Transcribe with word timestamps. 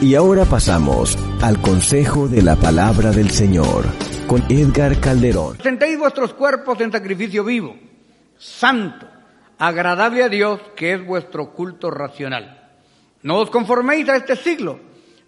Y 0.00 0.14
ahora 0.14 0.44
pasamos 0.44 1.18
al 1.42 1.60
consejo 1.60 2.28
de 2.28 2.40
la 2.40 2.54
palabra 2.54 3.10
del 3.10 3.30
Señor 3.30 3.84
con 4.28 4.44
Edgar 4.48 5.00
Calderón. 5.00 5.56
Presentéis 5.56 5.98
vuestros 5.98 6.34
cuerpos 6.34 6.80
en 6.80 6.92
sacrificio 6.92 7.42
vivo, 7.42 7.74
santo, 8.36 9.08
agradable 9.58 10.22
a 10.22 10.28
Dios, 10.28 10.60
que 10.76 10.92
es 10.92 11.04
vuestro 11.04 11.52
culto 11.52 11.90
racional. 11.90 12.70
No 13.22 13.38
os 13.38 13.50
conforméis 13.50 14.08
a 14.08 14.14
este 14.14 14.36
siglo, 14.36 14.78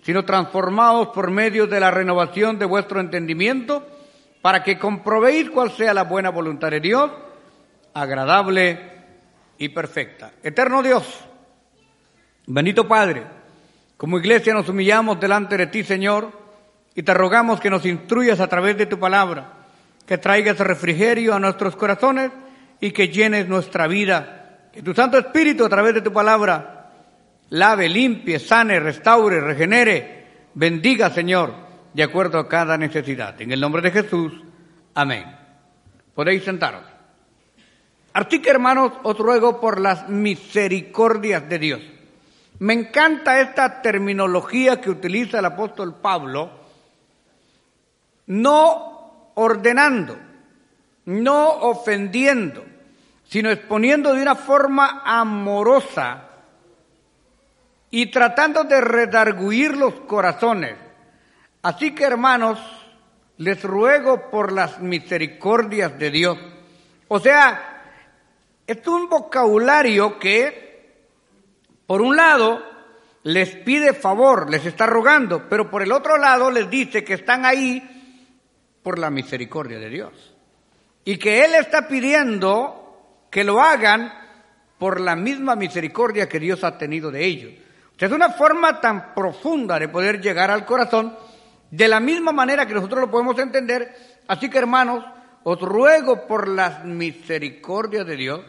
sino 0.03 0.25
transformaos 0.25 1.09
por 1.09 1.33
medio 1.33 1.67
de 1.67 1.81
la 1.81 1.91
renovación 1.91 2.57
de 2.57 2.67
vuestro 2.67 3.01
entendimiento, 3.01 3.85
para 4.41 4.63
que 4.63 4.79
comprobéis 4.79 5.51
cuál 5.51 5.73
sea 5.73 5.93
la 5.93 6.05
buena 6.05 6.31
voluntad 6.31 6.71
de 6.71 6.79
Dios, 6.79 7.11
agradable 7.93 8.79
y 9.59 9.71
perfecta. 9.71 10.31
Eterno 10.45 10.81
Dios, 10.81 11.05
bendito 12.47 12.87
Padre, 12.87 13.40
como 14.01 14.19
iglesia 14.19 14.55
nos 14.55 14.67
humillamos 14.67 15.21
delante 15.21 15.59
de 15.59 15.67
ti, 15.67 15.85
Señor, 15.85 16.33
y 16.95 17.03
te 17.03 17.13
rogamos 17.13 17.61
que 17.61 17.69
nos 17.69 17.85
instruyas 17.85 18.41
a 18.41 18.49
través 18.49 18.79
de 18.79 18.87
tu 18.87 18.99
palabra, 18.99 19.67
que 20.07 20.17
traigas 20.17 20.59
refrigerio 20.59 21.35
a 21.35 21.39
nuestros 21.39 21.77
corazones 21.77 22.31
y 22.81 22.93
que 22.93 23.11
llenes 23.11 23.47
nuestra 23.47 23.87
vida. 23.87 24.71
Que 24.73 24.81
tu 24.81 24.95
Santo 24.95 25.19
Espíritu 25.19 25.67
a 25.67 25.69
través 25.69 25.93
de 25.93 26.01
tu 26.01 26.15
palabra 26.15 26.93
lave, 27.51 27.91
limpie, 27.91 28.39
sane, 28.39 28.81
restaure, 28.81 29.39
regenere, 29.39 30.25
bendiga, 30.55 31.11
Señor, 31.11 31.53
de 31.93 32.03
acuerdo 32.03 32.39
a 32.39 32.49
cada 32.49 32.79
necesidad. 32.79 33.39
En 33.43 33.53
el 33.53 33.61
nombre 33.61 33.83
de 33.83 33.91
Jesús, 33.91 34.33
amén. 34.95 35.27
Podéis 36.15 36.43
sentaros. 36.43 36.85
Así 38.15 38.41
hermanos, 38.47 38.93
os 39.03 39.19
ruego 39.19 39.61
por 39.61 39.79
las 39.79 40.09
misericordias 40.09 41.47
de 41.51 41.59
Dios 41.59 41.81
me 42.61 42.75
encanta 42.75 43.41
esta 43.41 43.81
terminología 43.81 44.81
que 44.83 44.91
utiliza 44.91 45.39
el 45.39 45.47
apóstol 45.47 45.95
Pablo, 45.95 46.51
no 48.27 49.33
ordenando, 49.35 50.19
no 51.07 51.49
ofendiendo, 51.49 52.63
sino 53.27 53.51
exponiendo 53.51 54.13
de 54.13 54.21
una 54.21 54.35
forma 54.35 55.03
amorosa 55.07 56.29
y 57.91 58.11
tratando 58.11 58.65
de 58.65 58.81
redarguir 58.83 59.75
los 59.75 59.95
corazones. 60.01 60.77
Así 61.63 61.95
que 61.95 62.05
hermanos, 62.05 62.61
les 63.39 63.63
ruego 63.63 64.29
por 64.31 64.53
las 64.53 64.81
misericordias 64.81 65.99
de 65.99 66.11
Dios. 66.11 66.39
O 67.09 67.19
sea, 67.21 67.85
es 68.67 68.87
un 68.87 69.09
vocabulario 69.09 70.19
que 70.19 70.70
por 71.91 72.03
un 72.03 72.15
lado, 72.15 72.63
les 73.25 73.51
pide 73.57 73.95
favor, 73.95 74.49
les 74.49 74.65
está 74.65 74.87
rogando, 74.87 75.49
pero 75.49 75.69
por 75.69 75.83
el 75.83 75.91
otro 75.91 76.19
lado 76.19 76.49
les 76.49 76.71
dice 76.71 77.03
que 77.03 77.15
están 77.15 77.45
ahí 77.45 77.83
por 78.81 78.97
la 78.97 79.11
misericordia 79.11 79.81
de 79.81 79.91
Dios. 79.91 80.37
Y 81.05 81.17
que 81.17 81.45
Él 81.45 81.57
está 81.57 81.89
pidiendo 81.89 83.27
que 83.29 83.43
lo 83.43 83.61
hagan 83.61 84.13
por 84.79 85.01
la 85.01 85.17
misma 85.17 85.57
misericordia 85.57 86.29
que 86.29 86.39
Dios 86.39 86.63
ha 86.63 86.79
tenido 86.79 87.11
de 87.11 87.25
ellos. 87.25 87.55
es 87.99 88.13
una 88.13 88.31
forma 88.31 88.81
tan 88.81 89.13
profunda 89.13 89.77
de 89.77 89.89
poder 89.89 90.21
llegar 90.21 90.53
al 90.53 90.65
corazón, 90.65 91.17
de 91.73 91.89
la 91.89 91.99
misma 91.99 92.31
manera 92.31 92.67
que 92.67 92.75
nosotros 92.75 93.01
lo 93.01 93.11
podemos 93.11 93.37
entender. 93.41 94.21
Así 94.29 94.49
que 94.49 94.59
hermanos, 94.59 95.05
os 95.43 95.61
ruego 95.61 96.29
por 96.29 96.47
las 96.47 96.85
misericordias 96.85 98.07
de 98.07 98.15
Dios. 98.15 98.43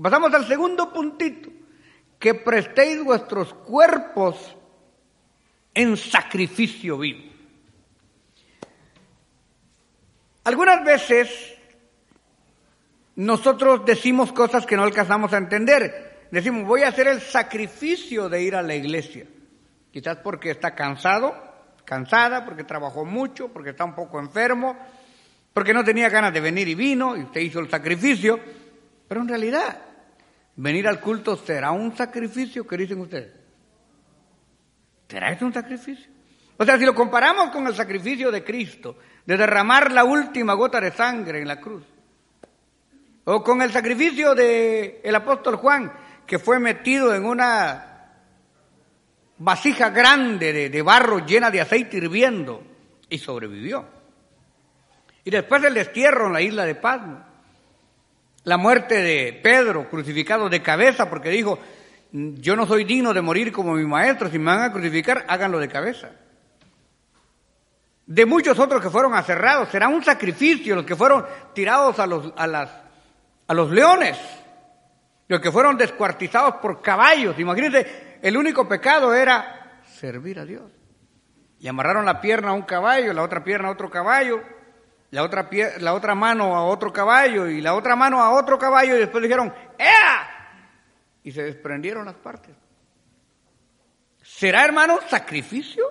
Pasamos 0.00 0.32
al 0.32 0.48
segundo 0.48 0.90
puntito 0.94 1.59
que 2.20 2.34
prestéis 2.34 3.02
vuestros 3.02 3.54
cuerpos 3.54 4.36
en 5.72 5.96
sacrificio 5.96 6.98
vivo. 6.98 7.32
Algunas 10.44 10.84
veces 10.84 11.56
nosotros 13.16 13.84
decimos 13.86 14.32
cosas 14.32 14.66
que 14.66 14.76
no 14.76 14.82
alcanzamos 14.82 15.32
a 15.32 15.38
entender. 15.38 16.26
Decimos, 16.30 16.66
voy 16.66 16.82
a 16.82 16.88
hacer 16.88 17.08
el 17.08 17.20
sacrificio 17.22 18.28
de 18.28 18.42
ir 18.42 18.54
a 18.54 18.62
la 18.62 18.74
iglesia. 18.74 19.26
Quizás 19.90 20.18
porque 20.18 20.50
está 20.50 20.74
cansado, 20.74 21.34
cansada, 21.86 22.44
porque 22.44 22.64
trabajó 22.64 23.06
mucho, 23.06 23.48
porque 23.48 23.70
está 23.70 23.84
un 23.84 23.94
poco 23.94 24.20
enfermo, 24.20 24.76
porque 25.54 25.72
no 25.72 25.82
tenía 25.82 26.10
ganas 26.10 26.34
de 26.34 26.40
venir 26.40 26.68
y 26.68 26.74
vino 26.74 27.16
y 27.16 27.22
usted 27.22 27.40
hizo 27.40 27.60
el 27.60 27.70
sacrificio. 27.70 28.38
Pero 29.08 29.22
en 29.22 29.28
realidad 29.28 29.89
venir 30.56 30.86
al 30.88 31.00
culto 31.00 31.36
será 31.36 31.70
un 31.70 31.96
sacrificio, 31.96 32.66
¿qué 32.66 32.76
dicen 32.76 33.00
ustedes? 33.00 33.32
¿Será 35.08 35.32
esto 35.32 35.46
un 35.46 35.52
sacrificio? 35.52 36.10
O 36.56 36.64
sea, 36.64 36.78
si 36.78 36.84
lo 36.84 36.94
comparamos 36.94 37.50
con 37.50 37.66
el 37.66 37.74
sacrificio 37.74 38.30
de 38.30 38.44
Cristo, 38.44 38.98
de 39.24 39.36
derramar 39.36 39.90
la 39.92 40.04
última 40.04 40.54
gota 40.54 40.80
de 40.80 40.92
sangre 40.92 41.40
en 41.40 41.48
la 41.48 41.60
cruz, 41.60 41.84
o 43.24 43.42
con 43.42 43.62
el 43.62 43.70
sacrificio 43.70 44.34
del 44.34 44.96
el 45.02 45.14
apóstol 45.14 45.56
Juan, 45.56 45.92
que 46.26 46.38
fue 46.38 46.58
metido 46.58 47.14
en 47.14 47.24
una 47.24 48.12
vasija 49.38 49.90
grande 49.90 50.52
de, 50.52 50.68
de 50.68 50.82
barro 50.82 51.24
llena 51.24 51.50
de 51.50 51.60
aceite 51.60 51.96
hirviendo 51.96 52.62
y 53.08 53.18
sobrevivió. 53.18 53.86
Y 55.24 55.30
después 55.30 55.62
el 55.64 55.74
destierro 55.74 56.26
en 56.26 56.32
la 56.34 56.42
isla 56.42 56.64
de 56.64 56.74
Pasmo 56.74 57.29
la 58.44 58.56
muerte 58.56 59.02
de 59.02 59.38
Pedro, 59.42 59.88
crucificado 59.88 60.48
de 60.48 60.62
cabeza, 60.62 61.10
porque 61.10 61.30
dijo, 61.30 61.58
yo 62.12 62.56
no 62.56 62.66
soy 62.66 62.84
digno 62.84 63.12
de 63.12 63.20
morir 63.20 63.52
como 63.52 63.74
mi 63.74 63.84
maestro, 63.84 64.30
si 64.30 64.38
me 64.38 64.46
van 64.46 64.62
a 64.62 64.72
crucificar, 64.72 65.24
háganlo 65.28 65.58
de 65.58 65.68
cabeza. 65.68 66.10
De 68.06 68.26
muchos 68.26 68.58
otros 68.58 68.82
que 68.82 68.90
fueron 68.90 69.14
aserrados, 69.14 69.68
será 69.68 69.88
un 69.88 70.02
sacrificio 70.02 70.74
los 70.74 70.84
que 70.84 70.96
fueron 70.96 71.24
tirados 71.54 71.98
a 72.00 72.06
los, 72.06 72.32
a 72.36 72.46
las, 72.46 72.70
a 73.46 73.54
los 73.54 73.70
leones, 73.70 74.18
los 75.28 75.40
que 75.40 75.52
fueron 75.52 75.76
descuartizados 75.76 76.56
por 76.56 76.82
caballos. 76.82 77.38
Imagínense, 77.38 78.18
el 78.20 78.36
único 78.36 78.66
pecado 78.66 79.14
era 79.14 79.80
servir 79.84 80.40
a 80.40 80.44
Dios. 80.44 80.72
Y 81.60 81.68
amarraron 81.68 82.04
la 82.04 82.20
pierna 82.20 82.48
a 82.48 82.54
un 82.54 82.62
caballo, 82.62 83.12
la 83.12 83.22
otra 83.22 83.44
pierna 83.44 83.68
a 83.68 83.72
otro 83.72 83.90
caballo, 83.90 84.42
la 85.10 85.22
otra, 85.22 85.48
la 85.80 85.94
otra 85.94 86.14
mano 86.14 86.54
a 86.54 86.64
otro 86.64 86.92
caballo 86.92 87.48
y 87.48 87.60
la 87.60 87.74
otra 87.74 87.96
mano 87.96 88.22
a 88.22 88.30
otro 88.30 88.58
caballo 88.58 88.96
y 88.96 89.00
después 89.00 89.22
dijeron, 89.22 89.52
¡Ea! 89.78 90.28
Y 91.22 91.32
se 91.32 91.42
desprendieron 91.42 92.06
las 92.06 92.14
partes. 92.14 92.54
¿Será, 94.22 94.64
hermano, 94.64 95.00
sacrificio? 95.08 95.84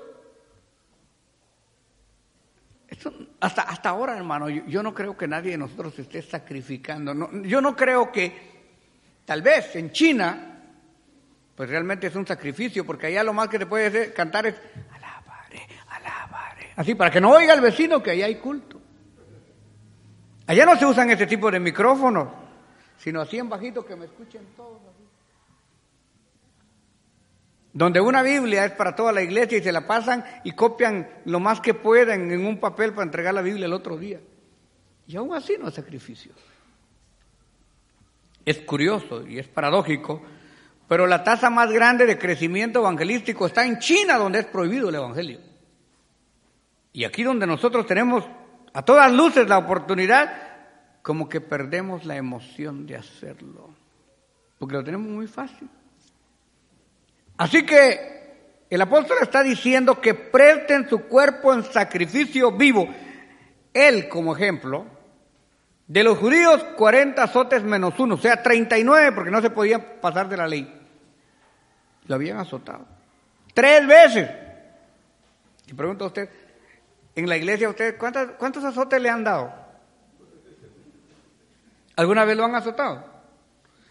hasta, 3.40 3.62
hasta 3.62 3.90
ahora, 3.90 4.18
hermano, 4.18 4.50
yo, 4.50 4.84
no 4.84 4.94
creo 4.94 5.16
que 5.16 5.28
nadie 5.28 5.52
de 5.52 5.58
nosotros 5.58 5.98
esté 6.00 6.22
sacrificando. 6.22 7.14
yo 7.44 7.62
no 7.62 7.76
creo 7.76 8.12
que, 8.12 8.34
tal 9.26 9.42
vez 9.42 9.76
en 9.76 9.92
China, 9.92 10.58
pues 11.56 11.70
realmente 11.70 12.08
es 12.08 12.16
un 12.16 12.26
sacrificio, 12.26 12.86
porque 12.86 13.08
allá 13.08 13.24
lo 13.24 13.34
más 13.34 13.48
que 13.48 13.60
te 13.60 13.66
puede 13.66 14.14
cantar 14.14 14.48
es, 14.48 14.56
alabare, 14.92 15.68
alabare. 15.88 16.74
Así, 16.76 16.96
para 16.96 17.12
que 17.12 17.22
no 17.22 17.32
oiga 17.32 17.54
el 17.54 17.62
vecino 17.62 18.02
que 18.02 18.12
allá 18.12 18.26
hay 18.26 18.36
culto. 18.36 18.79
Allá 20.50 20.66
no 20.66 20.76
se 20.76 20.86
usan 20.88 21.12
este 21.12 21.28
tipo 21.28 21.52
de 21.52 21.60
micrófonos, 21.60 22.28
sino 22.98 23.22
así 23.22 23.38
en 23.38 23.50
bajito 23.50 23.86
que 23.86 23.96
me 23.96 24.06
escuchen 24.06 24.42
todos. 24.58 24.80
Donde 27.72 28.02
una 28.02 28.24
Biblia 28.24 28.66
es 28.66 28.72
para 28.72 28.96
toda 28.96 29.12
la 29.12 29.22
iglesia 29.22 29.60
y 29.60 29.62
se 29.62 29.72
la 29.72 29.86
pasan 29.86 30.26
y 30.44 30.54
copian 30.54 31.08
lo 31.26 31.40
más 31.40 31.62
que 31.62 31.76
pueden 31.76 32.32
en 32.32 32.48
un 32.48 32.60
papel 32.60 32.94
para 32.94 33.04
entregar 33.04 33.36
la 33.36 33.44
Biblia 33.44 33.68
el 33.68 33.74
otro 33.74 33.96
día. 33.96 34.22
Y 35.06 35.18
aún 35.18 35.36
así 35.36 35.56
no 35.60 35.68
es 35.68 35.76
sacrificio. 35.76 36.32
Es 38.44 38.58
curioso 38.62 39.28
y 39.28 39.38
es 39.38 39.48
paradójico, 39.48 40.24
pero 40.88 41.06
la 41.06 41.24
tasa 41.24 41.52
más 41.52 41.72
grande 41.72 42.08
de 42.08 42.18
crecimiento 42.18 42.80
evangelístico 42.80 43.46
está 43.46 43.68
en 43.68 43.78
China, 43.78 44.18
donde 44.18 44.40
es 44.40 44.46
prohibido 44.48 44.90
el 44.90 44.96
Evangelio. 44.96 45.42
Y 46.92 47.04
aquí 47.04 47.22
donde 47.22 47.46
nosotros 47.46 47.86
tenemos 47.86 48.26
a 48.74 48.84
todas 48.84 49.12
luces 49.12 49.48
la 49.48 49.58
oportunidad, 49.58 50.49
como 51.02 51.30
que 51.30 51.42
perdemos 51.42 52.06
la 52.06 52.16
emoción 52.16 52.86
de 52.86 52.96
hacerlo, 52.96 53.70
porque 54.58 54.76
lo 54.76 54.84
tenemos 54.84 55.08
muy 55.08 55.28
fácil. 55.28 55.70
Así 57.38 57.66
que 57.66 58.66
el 58.70 58.82
apóstol 58.82 59.18
está 59.22 59.42
diciendo 59.42 60.00
que 60.00 60.14
presten 60.14 60.88
su 60.90 61.04
cuerpo 61.04 61.54
en 61.54 61.64
sacrificio 61.64 62.52
vivo. 62.52 62.88
Él, 63.74 64.10
como 64.10 64.36
ejemplo, 64.36 64.86
de 65.88 66.04
los 66.04 66.18
judíos 66.18 66.64
40 66.76 67.24
azotes 67.24 67.64
menos 67.64 67.98
uno, 68.00 68.16
o 68.16 68.18
sea, 68.18 68.44
39 68.44 69.12
porque 69.14 69.32
no 69.32 69.42
se 69.42 69.50
podía 69.50 70.00
pasar 70.02 70.28
de 70.30 70.38
la 70.38 70.48
ley. 70.48 70.72
Lo 72.06 72.16
habían 72.16 72.38
azotado. 72.38 72.86
Tres 73.54 73.88
veces. 73.88 74.30
Y 75.68 75.74
pregunta 75.74 76.06
usted, 76.06 76.30
en 77.16 77.30
la 77.30 77.38
iglesia, 77.38 77.70
¿ustedes 77.70 77.96
cuántos 77.96 78.64
azotes 78.64 79.02
le 79.02 79.10
han 79.10 79.24
dado? 79.24 79.69
¿Alguna 82.00 82.24
vez 82.24 82.38
lo 82.38 82.46
han 82.46 82.56
azotado? 82.56 83.04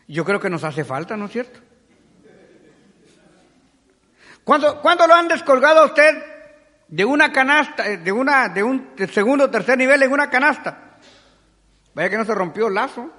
Yo 0.07 0.25
creo 0.25 0.41
que 0.41 0.49
nos 0.49 0.65
hace 0.65 0.83
falta, 0.83 1.15
¿no 1.15 1.27
es 1.27 1.33
cierto? 1.33 1.61
¿Cuándo, 4.45 4.81
¿Cuándo 4.81 5.07
lo 5.07 5.15
han 5.15 5.29
descolgado 5.29 5.81
a 5.81 5.85
usted 5.85 6.25
de 6.89 7.05
una 7.05 7.31
canasta, 7.31 7.87
eh, 7.87 7.99
de 7.99 8.11
una, 8.11 8.49
de 8.49 8.63
un 8.63 8.95
segundo 9.13 9.45
o 9.45 9.51
tercer 9.51 9.77
nivel 9.77 10.03
en 10.03 10.11
una 10.11 10.31
canasta? 10.31 10.97
Vaya 11.93 12.09
que 12.09 12.17
no 12.17 12.25
se 12.25 12.35
rompió 12.35 12.69
el 12.69 12.75
lazo. 12.77 13.13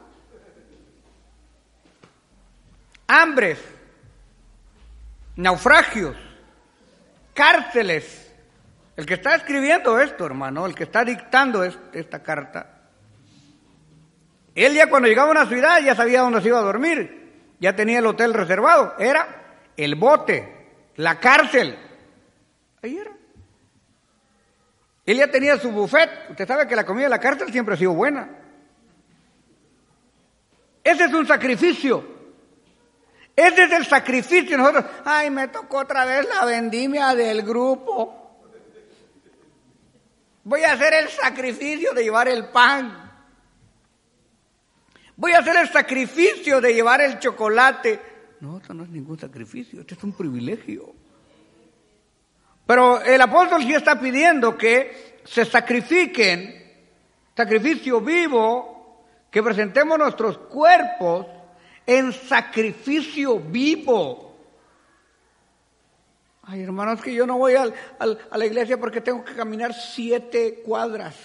Hambres, 3.06 3.60
naufragios, 5.36 6.18
cárceles. 7.36 8.34
El 8.98 9.06
que 9.06 9.14
está 9.14 9.36
escribiendo 9.36 10.00
esto, 10.00 10.26
hermano, 10.26 10.66
el 10.66 10.74
que 10.74 10.86
está 10.86 11.06
dictando 11.06 11.64
esta 11.64 12.24
carta, 12.24 12.79
él 14.66 14.74
ya 14.74 14.88
cuando 14.88 15.08
llegaba 15.08 15.30
a 15.30 15.32
una 15.32 15.46
ciudad 15.46 15.80
ya 15.82 15.96
sabía 15.96 16.22
dónde 16.22 16.42
se 16.42 16.48
iba 16.48 16.60
a 16.60 16.64
dormir, 16.64 17.56
ya 17.60 17.76
tenía 17.76 18.00
el 18.00 18.06
hotel 18.06 18.34
reservado, 18.34 18.96
era 19.00 19.58
el 19.78 19.96
bote, 19.96 20.68
la 20.96 21.20
cárcel. 21.20 21.78
Ahí 22.82 22.98
era. 22.98 23.12
Él 25.06 25.18
ya 25.18 25.32
tenía 25.32 25.58
su 25.58 25.72
buffet. 25.72 26.10
Usted 26.30 26.48
sabe 26.48 26.68
que 26.68 26.76
la 26.76 26.86
comida 26.86 27.06
de 27.06 27.10
la 27.10 27.20
cárcel 27.20 27.52
siempre 27.52 27.74
ha 27.74 27.78
sido 27.78 27.94
buena. 27.94 28.30
Ese 30.84 31.06
es 31.06 31.14
un 31.14 31.26
sacrificio. 31.26 32.06
Ese 33.36 33.64
es 33.64 33.72
el 33.72 33.86
sacrificio. 33.86 34.58
Nosotros, 34.58 34.86
ay, 35.06 35.30
me 35.30 35.48
tocó 35.48 35.80
otra 35.80 36.06
vez 36.06 36.28
la 36.28 36.46
vendimia 36.46 37.16
del 37.16 37.42
grupo. 37.42 38.38
Voy 40.44 40.64
a 40.64 40.74
hacer 40.74 40.94
el 40.94 41.10
sacrificio 41.10 41.94
de 41.94 42.04
llevar 42.04 42.28
el 42.28 42.50
pan. 42.50 43.09
Voy 45.20 45.34
a 45.34 45.40
hacer 45.40 45.58
el 45.58 45.68
sacrificio 45.68 46.62
de 46.62 46.74
llevar 46.74 47.02
el 47.02 47.20
chocolate. 47.20 48.00
No, 48.40 48.60
esto 48.60 48.74
no 48.74 48.86
es 48.86 48.90
ningún 48.90 49.20
sacrificio, 49.20 49.82
esto 49.82 49.96
es 49.96 50.04
un 50.06 50.14
privilegio. 50.14 50.94
Pero 52.66 53.02
el 53.02 53.20
apóstol 53.20 53.62
sí 53.62 53.74
está 53.74 54.00
pidiendo 54.00 54.58
que 54.58 55.20
se 55.26 55.44
sacrifiquen, 55.44 56.74
sacrificio 57.36 58.00
vivo, 58.00 59.04
que 59.30 59.44
presentemos 59.44 60.00
nuestros 60.00 60.38
cuerpos 60.38 61.26
en 61.86 62.14
sacrificio 62.14 63.42
vivo. 63.42 64.38
Ay, 66.44 66.64
hermanos, 66.64 67.02
que 67.02 67.14
yo 67.14 67.28
no 67.28 67.38
voy 67.38 67.56
al, 67.56 67.74
a 68.00 68.38
la 68.38 68.46
iglesia 68.46 68.80
porque 68.80 69.02
tengo 69.02 69.26
que 69.26 69.36
caminar 69.36 69.74
siete 69.74 70.62
cuadras. 70.66 71.18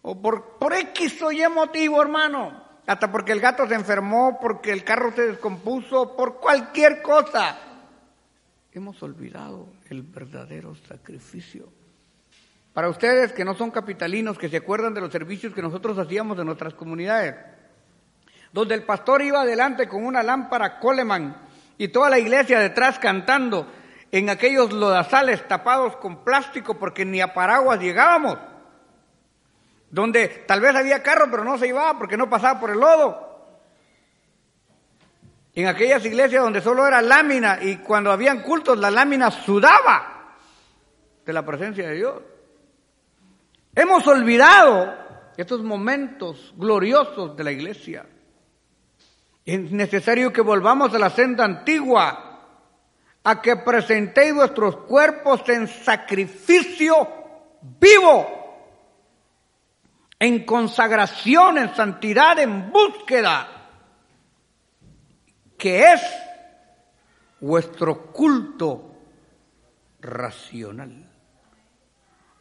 O 0.00 0.22
por, 0.22 0.58
por 0.58 0.74
X 0.74 1.20
o 1.22 1.32
Y 1.32 1.42
motivo, 1.48 2.00
hermano 2.00 2.69
hasta 2.90 3.12
porque 3.12 3.30
el 3.30 3.38
gato 3.38 3.68
se 3.68 3.76
enfermó, 3.76 4.40
porque 4.40 4.72
el 4.72 4.82
carro 4.82 5.12
se 5.12 5.28
descompuso, 5.28 6.16
por 6.16 6.40
cualquier 6.40 7.00
cosa. 7.02 7.56
Hemos 8.72 9.00
olvidado 9.04 9.68
el 9.90 10.02
verdadero 10.02 10.74
sacrificio. 10.74 11.68
Para 12.72 12.88
ustedes 12.88 13.32
que 13.32 13.44
no 13.44 13.54
son 13.54 13.70
capitalinos, 13.70 14.36
que 14.36 14.48
se 14.48 14.56
acuerdan 14.56 14.92
de 14.92 15.02
los 15.02 15.12
servicios 15.12 15.54
que 15.54 15.62
nosotros 15.62 15.96
hacíamos 15.98 16.36
en 16.40 16.46
nuestras 16.46 16.74
comunidades, 16.74 17.36
donde 18.52 18.74
el 18.74 18.82
pastor 18.82 19.22
iba 19.22 19.42
adelante 19.42 19.86
con 19.86 20.04
una 20.04 20.24
lámpara 20.24 20.80
Coleman 20.80 21.36
y 21.78 21.86
toda 21.86 22.10
la 22.10 22.18
iglesia 22.18 22.58
detrás 22.58 22.98
cantando 22.98 23.70
en 24.10 24.30
aquellos 24.30 24.72
lodazales 24.72 25.46
tapados 25.46 25.96
con 25.98 26.24
plástico 26.24 26.76
porque 26.76 27.04
ni 27.04 27.20
a 27.20 27.34
paraguas 27.34 27.78
llegábamos 27.78 28.36
donde 29.90 30.28
tal 30.46 30.60
vez 30.60 30.74
había 30.74 31.02
carro 31.02 31.28
pero 31.30 31.44
no 31.44 31.58
se 31.58 31.68
iba 31.68 31.98
porque 31.98 32.16
no 32.16 32.30
pasaba 32.30 32.60
por 32.60 32.70
el 32.70 32.78
lodo. 32.78 33.28
En 35.52 35.66
aquellas 35.66 36.04
iglesias 36.04 36.42
donde 36.42 36.60
solo 36.60 36.86
era 36.86 37.02
lámina 37.02 37.58
y 37.60 37.78
cuando 37.78 38.12
habían 38.12 38.42
cultos 38.42 38.78
la 38.78 38.90
lámina 38.90 39.30
sudaba 39.30 40.36
de 41.26 41.32
la 41.32 41.44
presencia 41.44 41.88
de 41.88 41.94
Dios. 41.94 42.22
Hemos 43.74 44.06
olvidado 44.06 44.94
estos 45.36 45.62
momentos 45.62 46.54
gloriosos 46.56 47.36
de 47.36 47.44
la 47.44 47.50
iglesia. 47.50 48.06
Es 49.44 49.72
necesario 49.72 50.32
que 50.32 50.40
volvamos 50.40 50.94
a 50.94 50.98
la 50.98 51.10
senda 51.10 51.44
antigua, 51.44 52.46
a 53.24 53.42
que 53.42 53.56
presentéis 53.56 54.34
vuestros 54.34 54.76
cuerpos 54.76 55.48
en 55.48 55.66
sacrificio 55.66 57.08
vivo 57.62 58.39
en 60.20 60.44
consagración, 60.44 61.56
en 61.56 61.74
santidad, 61.74 62.38
en 62.38 62.70
búsqueda, 62.70 63.48
que 65.56 65.92
es 65.92 66.02
vuestro 67.40 68.12
culto 68.12 68.94
racional. 70.00 71.08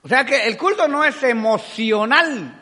O 0.01 0.07
sea 0.07 0.25
que 0.25 0.45
el 0.47 0.57
culto 0.57 0.89
no 0.89 1.05
es 1.05 1.23
emocional, 1.23 2.59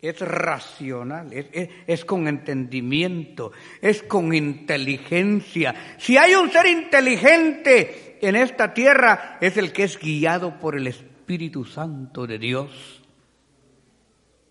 es 0.00 0.20
racional, 0.20 1.32
es, 1.32 1.46
es, 1.86 2.04
con 2.04 2.28
entendimiento, 2.28 3.52
es 3.82 4.02
con 4.02 4.34
inteligencia. 4.34 5.96
Si 5.98 6.16
hay 6.16 6.34
un 6.34 6.50
ser 6.50 6.66
inteligente 6.66 8.18
en 8.22 8.36
esta 8.36 8.72
tierra, 8.72 9.36
es 9.40 9.58
el 9.58 9.72
que 9.72 9.84
es 9.84 9.98
guiado 9.98 10.58
por 10.58 10.76
el 10.76 10.86
Espíritu 10.86 11.64
Santo 11.64 12.26
de 12.26 12.38
Dios. 12.38 13.05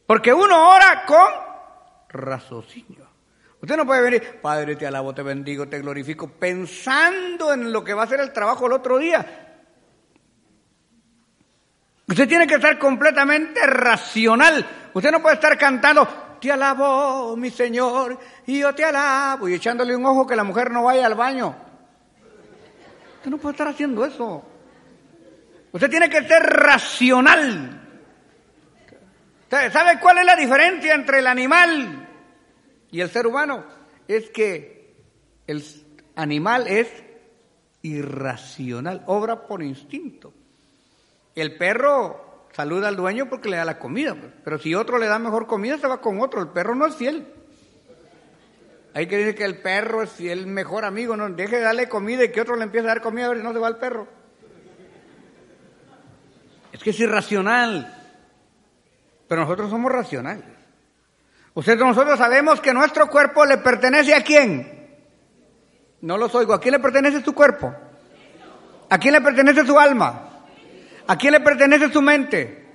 Porque 0.05 0.33
uno 0.33 0.69
ora 0.69 1.03
con 1.05 1.27
raciocinio. 2.09 3.07
Usted 3.61 3.77
no 3.77 3.85
puede 3.85 4.01
venir, 4.01 4.41
Padre, 4.41 4.75
te 4.75 4.85
alabo, 4.85 5.13
te 5.13 5.23
bendigo, 5.23 5.67
te 5.67 5.79
glorifico, 5.79 6.29
pensando 6.29 7.53
en 7.53 7.71
lo 7.71 7.83
que 7.83 7.93
va 7.93 8.03
a 8.03 8.07
ser 8.07 8.19
el 8.19 8.31
trabajo 8.31 8.67
el 8.67 8.73
otro 8.73 8.99
día. 8.99 9.45
Usted 12.07 12.27
tiene 12.27 12.45
que 12.45 12.55
estar 12.55 12.77
completamente 12.77 13.65
racional. 13.65 14.63
Usted 14.93 15.11
no 15.11 15.21
puede 15.21 15.35
estar 15.35 15.57
cantando, 15.57 16.07
te 16.39 16.51
alabo, 16.51 17.35
mi 17.35 17.49
Señor, 17.49 18.19
y 18.45 18.59
yo 18.59 18.75
te 18.75 18.85
alabo, 18.85 19.49
y 19.49 19.55
echándole 19.55 19.95
un 19.95 20.05
ojo 20.05 20.27
que 20.27 20.35
la 20.35 20.43
mujer 20.43 20.69
no 20.69 20.83
vaya 20.83 21.07
al 21.07 21.15
baño. 21.15 21.55
Usted 23.17 23.31
no 23.31 23.37
puede 23.37 23.53
estar 23.53 23.67
haciendo 23.67 24.05
eso. 24.05 24.43
Usted 25.71 25.89
tiene 25.89 26.07
que 26.07 26.21
ser 26.27 26.43
racional. 26.43 27.84
¿Sabe 29.71 29.99
cuál 29.99 30.19
es 30.19 30.25
la 30.25 30.35
diferencia 30.35 30.93
entre 30.93 31.19
el 31.19 31.27
animal 31.27 32.07
y 32.91 33.01
el 33.01 33.09
ser 33.09 33.27
humano? 33.27 33.63
Es 34.07 34.29
que 34.29 34.95
el 35.47 35.63
animal 36.15 36.67
es 36.67 36.87
irracional, 37.81 39.03
obra 39.07 39.47
por 39.47 39.63
instinto. 39.63 40.33
El 41.35 41.57
perro 41.57 42.47
saluda 42.53 42.87
al 42.87 42.95
dueño 42.95 43.29
porque 43.29 43.49
le 43.49 43.57
da 43.57 43.65
la 43.65 43.79
comida, 43.79 44.15
pues. 44.15 44.31
pero 44.43 44.57
si 44.57 44.73
otro 44.75 44.97
le 44.97 45.07
da 45.07 45.19
mejor 45.19 45.47
comida, 45.47 45.77
se 45.77 45.87
va 45.87 46.01
con 46.01 46.19
otro. 46.21 46.41
El 46.41 46.49
perro 46.49 46.75
no 46.75 46.85
es 46.85 46.95
fiel. 46.95 47.27
Hay 48.93 49.07
que 49.07 49.17
decir 49.17 49.35
que 49.35 49.43
el 49.43 49.57
perro 49.57 50.03
es 50.03 50.11
fiel, 50.11 50.47
mejor 50.47 50.85
amigo, 50.85 51.17
no 51.17 51.29
deje 51.29 51.57
de 51.57 51.63
darle 51.63 51.89
comida 51.89 52.23
y 52.23 52.31
que 52.31 52.41
otro 52.41 52.55
le 52.55 52.63
empiece 52.63 52.87
a 52.87 52.93
dar 52.93 53.01
comida 53.01 53.29
a 53.29 53.35
si 53.35 53.41
no 53.41 53.51
se 53.51 53.59
va 53.59 53.67
el 53.67 53.75
perro. 53.75 54.07
Es 56.71 56.81
que 56.81 56.91
es 56.91 56.99
irracional. 56.99 58.04
Pero 59.27 59.41
nosotros 59.41 59.69
somos 59.69 59.91
racionales. 59.91 60.45
Ustedes 61.53 61.79
nosotros 61.79 62.17
sabemos 62.17 62.59
que 62.59 62.73
nuestro 62.73 63.07
cuerpo 63.07 63.45
le 63.45 63.57
pertenece 63.57 64.13
a 64.13 64.23
quién. 64.23 64.89
No 66.01 66.17
los 66.17 66.35
oigo. 66.35 66.53
¿A 66.53 66.59
quién 66.59 66.73
le 66.73 66.79
pertenece 66.79 67.21
su 67.21 67.33
cuerpo? 67.33 67.73
¿A 68.89 68.97
quién 68.97 69.13
le 69.13 69.21
pertenece 69.21 69.65
su 69.65 69.79
alma? 69.79 70.43
¿A 71.07 71.17
quién 71.17 71.33
le 71.33 71.39
pertenece 71.39 71.91
su 71.91 72.01
mente? 72.01 72.65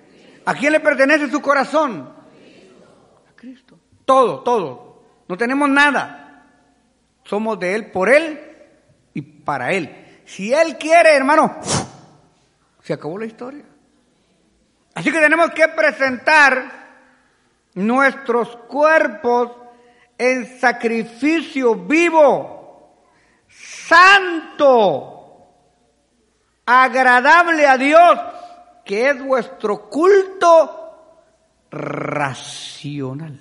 ¿A 0.45 0.55
quién 0.55 0.73
le 0.73 0.81
pertenece 0.81 1.31
su 1.31 1.41
corazón? 1.41 2.13
A 3.29 3.37
Cristo. 3.37 3.79
Todo, 4.05 4.41
todo. 4.41 5.03
No 5.29 5.37
tenemos 5.37 5.69
nada. 5.69 6.47
Somos 7.25 7.59
de 7.61 7.75
Él, 7.75 7.91
por 7.91 8.09
Él 8.09 8.41
y 9.15 9.23
para 9.23 9.73
Él. 9.73 10.23
Si 10.25 10.53
Él 10.53 10.79
quiere, 10.79 11.15
hermano, 11.15 11.57
se 12.83 12.93
acabó 12.93 13.19
la 13.19 13.27
historia. 13.27 13.65
Así 15.01 15.11
que 15.11 15.19
tenemos 15.19 15.51
que 15.53 15.67
presentar 15.69 16.63
nuestros 17.73 18.55
cuerpos 18.69 19.51
en 20.19 20.61
sacrificio 20.61 21.75
vivo, 21.75 22.99
santo, 23.49 25.49
agradable 26.67 27.67
a 27.67 27.79
Dios, 27.79 28.21
que 28.85 29.09
es 29.09 29.25
vuestro 29.25 29.89
culto 29.89 31.17
racional. 31.71 33.41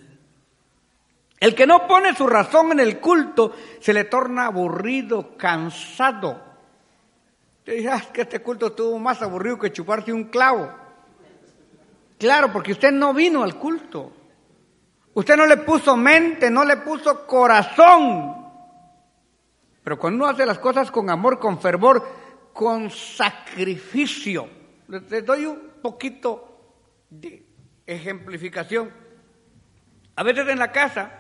El 1.42 1.56
que 1.56 1.68
no 1.68 1.88
pone 1.88 2.16
su 2.16 2.26
razón 2.26 2.72
en 2.72 2.80
el 2.80 3.02
culto 3.02 3.54
se 3.82 3.94
le 3.94 4.06
torna 4.06 4.46
aburrido, 4.46 5.36
cansado. 5.36 6.42
Te 7.66 7.86
ah, 7.90 8.02
que 8.14 8.22
este 8.22 8.42
culto 8.42 8.68
estuvo 8.68 8.98
más 8.98 9.22
aburrido 9.22 9.60
que 9.60 9.74
chuparse 9.74 10.14
un 10.14 10.30
clavo. 10.30 10.88
Claro, 12.20 12.52
porque 12.52 12.74
usted 12.74 12.92
no 12.92 13.14
vino 13.14 13.44
al 13.44 13.58
culto. 13.58 14.12
Usted 15.14 15.38
no 15.38 15.48
le 15.48 15.58
puso 15.58 15.96
mente, 15.96 16.52
no 16.52 16.66
le 16.66 16.78
puso 16.78 17.26
corazón. 17.26 18.36
Pero 19.82 19.98
cuando 19.98 20.18
uno 20.18 20.28
hace 20.28 20.46
las 20.46 20.60
cosas 20.60 20.92
con 20.92 21.10
amor, 21.10 21.40
con 21.40 21.62
fervor, 21.62 22.06
con 22.54 22.92
sacrificio, 22.92 24.50
les 24.90 25.26
doy 25.26 25.46
un 25.46 25.82
poquito 25.82 27.06
de 27.10 27.46
ejemplificación. 27.88 28.92
A 30.18 30.24
veces 30.24 30.46
en 30.50 30.60
la 30.60 30.74
casa 30.74 31.12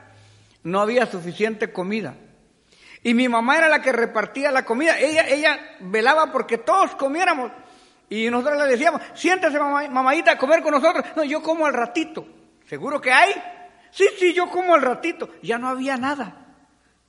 no 0.63 0.81
había 0.81 1.05
suficiente 1.05 1.71
comida. 1.71 2.17
Y 3.03 3.13
mi 3.13 3.29
mamá 3.29 3.57
era 3.57 3.69
la 3.69 3.81
que 3.81 3.93
repartía 3.93 4.51
la 4.51 4.65
comida. 4.65 4.99
Ella, 4.99 5.25
ella 5.29 5.59
velaba 5.79 6.33
porque 6.33 6.57
todos 6.57 6.93
comiéramos. 6.95 7.53
Y 8.09 8.29
nosotros 8.29 8.57
le 8.57 8.71
decíamos, 8.71 9.01
siéntese 9.13 9.59
mamadita 9.59 10.31
a 10.31 10.37
comer 10.37 10.63
con 10.63 10.71
nosotros. 10.71 11.05
No, 11.15 11.23
yo 11.23 11.41
como 11.41 11.65
al 11.65 11.73
ratito. 11.73 12.25
¿Seguro 12.65 12.99
que 12.99 13.11
hay? 13.11 13.33
Sí, 13.91 14.07
sí, 14.17 14.33
yo 14.33 14.49
como 14.49 14.73
al 14.73 14.81
ratito. 14.81 15.29
Ya 15.41 15.57
no 15.57 15.67
había 15.67 15.97
nada. 15.97 16.47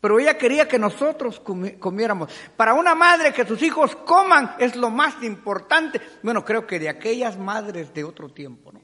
Pero 0.00 0.18
ella 0.18 0.38
quería 0.38 0.66
que 0.66 0.78
nosotros 0.78 1.40
comiéramos. 1.78 2.30
Para 2.56 2.74
una 2.74 2.94
madre 2.94 3.32
que 3.32 3.46
sus 3.46 3.62
hijos 3.62 3.96
coman 3.96 4.56
es 4.58 4.76
lo 4.76 4.90
más 4.90 5.22
importante. 5.22 6.00
Bueno, 6.22 6.44
creo 6.44 6.66
que 6.66 6.78
de 6.78 6.88
aquellas 6.88 7.38
madres 7.38 7.92
de 7.92 8.04
otro 8.04 8.30
tiempo, 8.30 8.72
¿no? 8.72 8.80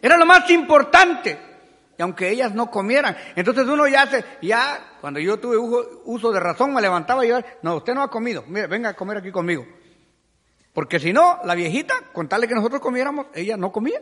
Era 0.00 0.16
lo 0.16 0.26
más 0.26 0.48
importante. 0.50 1.53
Y 1.96 2.02
aunque 2.02 2.28
ellas 2.28 2.54
no 2.54 2.70
comieran. 2.70 3.16
Entonces 3.36 3.66
uno 3.66 3.86
ya 3.86 4.06
se, 4.06 4.24
ya, 4.42 4.96
cuando 5.00 5.20
yo 5.20 5.38
tuve 5.38 5.56
uso 6.04 6.32
de 6.32 6.40
razón, 6.40 6.74
me 6.74 6.80
levantaba 6.80 7.24
y 7.24 7.28
yo, 7.28 7.40
no, 7.62 7.76
usted 7.76 7.94
no 7.94 8.02
ha 8.02 8.10
comido. 8.10 8.44
Mire, 8.48 8.66
venga 8.66 8.90
a 8.90 8.94
comer 8.94 9.18
aquí 9.18 9.30
conmigo. 9.30 9.66
Porque 10.72 10.98
si 10.98 11.12
no, 11.12 11.40
la 11.44 11.54
viejita, 11.54 11.94
con 12.12 12.28
tal 12.28 12.40
de 12.40 12.48
que 12.48 12.54
nosotros 12.54 12.80
comiéramos, 12.80 13.26
ella 13.32 13.56
no 13.56 13.70
comía. 13.70 14.00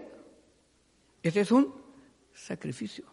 Ese 1.23 1.41
es 1.41 1.53
un 1.53 1.75
sacrificio. 2.33 3.05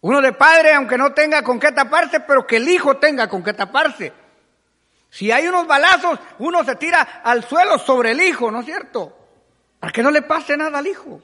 Uno 0.00 0.20
de 0.20 0.32
padre, 0.32 0.74
aunque 0.74 0.98
no 0.98 1.12
tenga 1.12 1.42
con 1.42 1.60
qué 1.60 1.70
taparse, 1.70 2.20
pero 2.20 2.46
que 2.46 2.56
el 2.56 2.68
hijo 2.68 2.96
tenga 2.96 3.28
con 3.28 3.42
qué 3.42 3.52
taparse. 3.52 4.12
Si 5.08 5.30
hay 5.30 5.46
unos 5.46 5.66
balazos, 5.66 6.18
uno 6.40 6.64
se 6.64 6.74
tira 6.76 7.00
al 7.22 7.44
suelo 7.44 7.78
sobre 7.78 8.10
el 8.10 8.20
hijo, 8.20 8.50
¿no 8.50 8.60
es 8.60 8.66
cierto? 8.66 9.16
Para 9.78 9.92
que 9.92 10.02
no 10.02 10.10
le 10.10 10.22
pase 10.22 10.56
nada 10.56 10.78
al 10.78 10.86
hijo. 10.86 11.22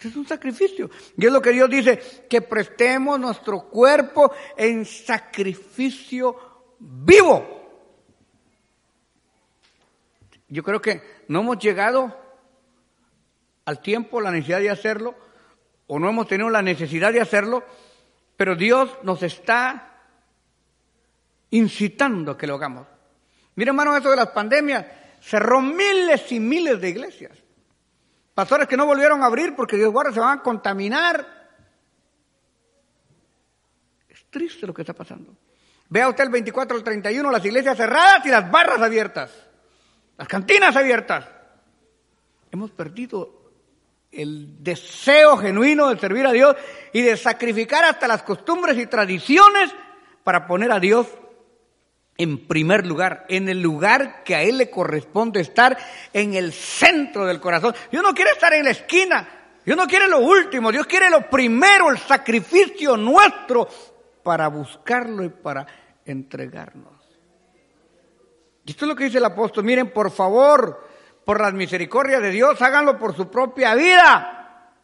Es 0.00 0.14
un 0.14 0.26
sacrificio. 0.26 0.90
Y 1.16 1.26
es 1.26 1.32
lo 1.32 1.42
que 1.42 1.50
Dios 1.50 1.68
dice, 1.68 2.26
que 2.28 2.40
prestemos 2.40 3.18
nuestro 3.18 3.68
cuerpo 3.68 4.32
en 4.56 4.84
sacrificio 4.84 6.36
vivo. 6.78 7.56
Yo 10.48 10.62
creo 10.62 10.80
que 10.80 11.02
no 11.28 11.40
hemos 11.40 11.58
llegado 11.58 12.16
al 13.64 13.82
tiempo, 13.82 14.20
la 14.20 14.30
necesidad 14.30 14.60
de 14.60 14.70
hacerlo, 14.70 15.14
o 15.88 15.98
no 15.98 16.08
hemos 16.08 16.28
tenido 16.28 16.48
la 16.48 16.62
necesidad 16.62 17.12
de 17.12 17.20
hacerlo, 17.20 17.64
pero 18.36 18.54
Dios 18.54 18.90
nos 19.02 19.22
está 19.22 20.00
incitando 21.50 22.32
a 22.32 22.38
que 22.38 22.46
lo 22.46 22.54
hagamos. 22.54 22.86
Mira, 23.56 23.70
hermano, 23.70 23.96
eso 23.96 24.10
de 24.10 24.16
las 24.16 24.28
pandemias 24.28 24.86
cerró 25.20 25.60
miles 25.60 26.30
y 26.30 26.38
miles 26.38 26.80
de 26.80 26.88
iglesias. 26.88 27.47
Pastores 28.38 28.68
que 28.68 28.76
no 28.76 28.86
volvieron 28.86 29.20
a 29.24 29.26
abrir 29.26 29.56
porque 29.56 29.76
Dios 29.76 29.90
guarda 29.90 30.12
se 30.12 30.20
van 30.20 30.38
a 30.38 30.42
contaminar. 30.44 31.26
Es 34.08 34.24
triste 34.30 34.64
lo 34.64 34.72
que 34.72 34.82
está 34.82 34.92
pasando. 34.92 35.34
Vea 35.88 36.08
usted 36.08 36.22
el 36.22 36.30
24 36.30 36.76
al 36.76 36.84
31, 36.84 37.32
las 37.32 37.44
iglesias 37.44 37.76
cerradas 37.76 38.24
y 38.24 38.28
las 38.28 38.48
barras 38.48 38.80
abiertas, 38.80 39.32
las 40.16 40.28
cantinas 40.28 40.76
abiertas. 40.76 41.26
Hemos 42.52 42.70
perdido 42.70 43.50
el 44.12 44.62
deseo 44.62 45.36
genuino 45.38 45.88
de 45.88 45.98
servir 45.98 46.24
a 46.24 46.30
Dios 46.30 46.54
y 46.92 47.02
de 47.02 47.16
sacrificar 47.16 47.86
hasta 47.86 48.06
las 48.06 48.22
costumbres 48.22 48.78
y 48.78 48.86
tradiciones 48.86 49.74
para 50.22 50.46
poner 50.46 50.70
a 50.70 50.78
Dios 50.78 51.08
en 52.18 52.48
primer 52.48 52.84
lugar, 52.84 53.24
en 53.28 53.48
el 53.48 53.62
lugar 53.62 54.24
que 54.24 54.34
a 54.34 54.42
Él 54.42 54.58
le 54.58 54.68
corresponde 54.68 55.40
estar, 55.40 55.78
en 56.12 56.34
el 56.34 56.52
centro 56.52 57.24
del 57.24 57.40
corazón. 57.40 57.74
Dios 57.92 58.02
no 58.02 58.12
quiere 58.12 58.32
estar 58.32 58.52
en 58.52 58.64
la 58.64 58.70
esquina, 58.70 59.28
Dios 59.64 59.76
no 59.76 59.86
quiere 59.86 60.08
lo 60.08 60.18
último, 60.18 60.72
Dios 60.72 60.86
quiere 60.86 61.08
lo 61.08 61.30
primero, 61.30 61.90
el 61.90 61.98
sacrificio 61.98 62.96
nuestro 62.96 63.68
para 64.24 64.48
buscarlo 64.48 65.24
y 65.24 65.28
para 65.28 65.64
entregarnos. 66.04 66.98
Y 68.64 68.72
esto 68.72 68.84
es 68.84 68.88
lo 68.88 68.96
que 68.96 69.04
dice 69.04 69.18
el 69.18 69.24
apóstol, 69.24 69.64
miren, 69.64 69.92
por 69.92 70.10
favor, 70.10 70.88
por 71.24 71.40
las 71.40 71.54
misericordias 71.54 72.20
de 72.20 72.30
Dios, 72.30 72.60
háganlo 72.60 72.98
por 72.98 73.14
su 73.14 73.30
propia 73.30 73.74
vida. 73.76 74.74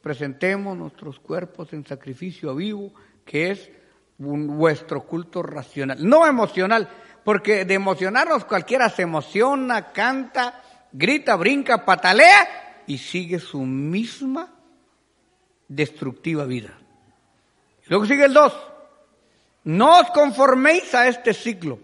Presentemos 0.00 0.76
nuestros 0.76 1.20
cuerpos 1.20 1.72
en 1.74 1.84
sacrificio 1.84 2.54
vivo, 2.54 2.92
que 3.24 3.50
es 3.50 3.70
vuestro 4.18 5.02
culto 5.02 5.42
racional, 5.42 5.98
no 6.00 6.26
emocional, 6.26 6.88
porque 7.24 7.64
de 7.64 7.74
emocionarnos 7.74 8.44
cualquiera 8.44 8.88
se 8.88 9.02
emociona, 9.02 9.92
canta, 9.92 10.62
grita, 10.92 11.36
brinca, 11.36 11.84
patalea 11.84 12.82
y 12.86 12.98
sigue 12.98 13.38
su 13.38 13.60
misma 13.60 14.52
destructiva 15.68 16.44
vida. 16.44 16.78
Luego 17.86 18.06
sigue 18.06 18.24
el 18.24 18.32
2. 18.32 18.52
No 19.64 20.00
os 20.00 20.10
conforméis 20.10 20.94
a 20.94 21.08
este 21.08 21.34
ciclo. 21.34 21.78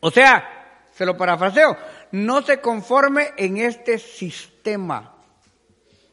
O 0.00 0.10
sea, 0.10 0.84
se 0.92 1.06
lo 1.06 1.16
parafraseo, 1.16 1.76
no 2.12 2.42
se 2.42 2.60
conforme 2.60 3.32
en 3.36 3.56
este 3.58 3.98
sistema. 3.98 5.14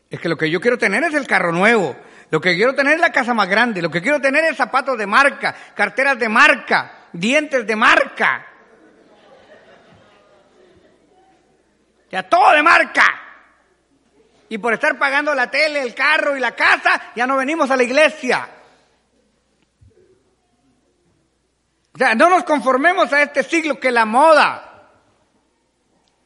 Es 0.09 0.19
que 0.19 0.29
lo 0.29 0.37
que 0.37 0.49
yo 0.49 0.61
quiero 0.61 0.77
tener 0.77 1.03
es 1.03 1.13
el 1.13 1.27
carro 1.27 1.51
nuevo, 1.51 1.95
lo 2.33 2.41
que 2.41 2.55
quiero 2.55 2.73
tener 2.73 2.95
es 2.95 2.99
la 2.99 3.11
casa 3.11 3.31
más 3.35 3.47
grande, 3.47 3.79
lo 3.79 3.91
que 3.91 4.01
quiero 4.01 4.19
tener 4.19 4.43
es 4.45 4.57
zapatos 4.57 4.97
de 4.97 5.05
marca, 5.05 5.53
carteras 5.75 6.17
de 6.17 6.27
marca, 6.27 7.09
dientes 7.11 7.67
de 7.67 7.75
marca. 7.75 8.43
Ya 12.09 12.23
todo 12.23 12.53
de 12.53 12.63
marca. 12.63 13.05
Y 14.49 14.57
por 14.57 14.73
estar 14.73 14.97
pagando 14.97 15.35
la 15.35 15.51
tele, 15.51 15.83
el 15.83 15.93
carro 15.93 16.35
y 16.35 16.39
la 16.39 16.55
casa, 16.55 17.11
ya 17.15 17.27
no 17.27 17.37
venimos 17.37 17.69
a 17.69 17.75
la 17.75 17.83
iglesia. 17.83 18.49
O 21.93 21.97
sea, 21.99 22.15
no 22.15 22.31
nos 22.31 22.43
conformemos 22.45 23.13
a 23.13 23.21
este 23.21 23.43
siglo 23.43 23.79
que 23.79 23.91
la 23.91 24.05
moda 24.05 24.89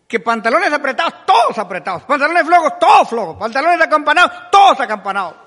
que 0.07 0.21
pantalones 0.21 0.71
apretados, 0.71 1.25
todos 1.25 1.57
apretados, 1.57 2.03
pantalones 2.03 2.45
flojos, 2.45 2.79
todos 2.79 3.09
flojos, 3.09 3.35
pantalones 3.35 3.81
acampanados, 3.81 4.31
todos 4.49 4.79
acampanados. 4.79 5.46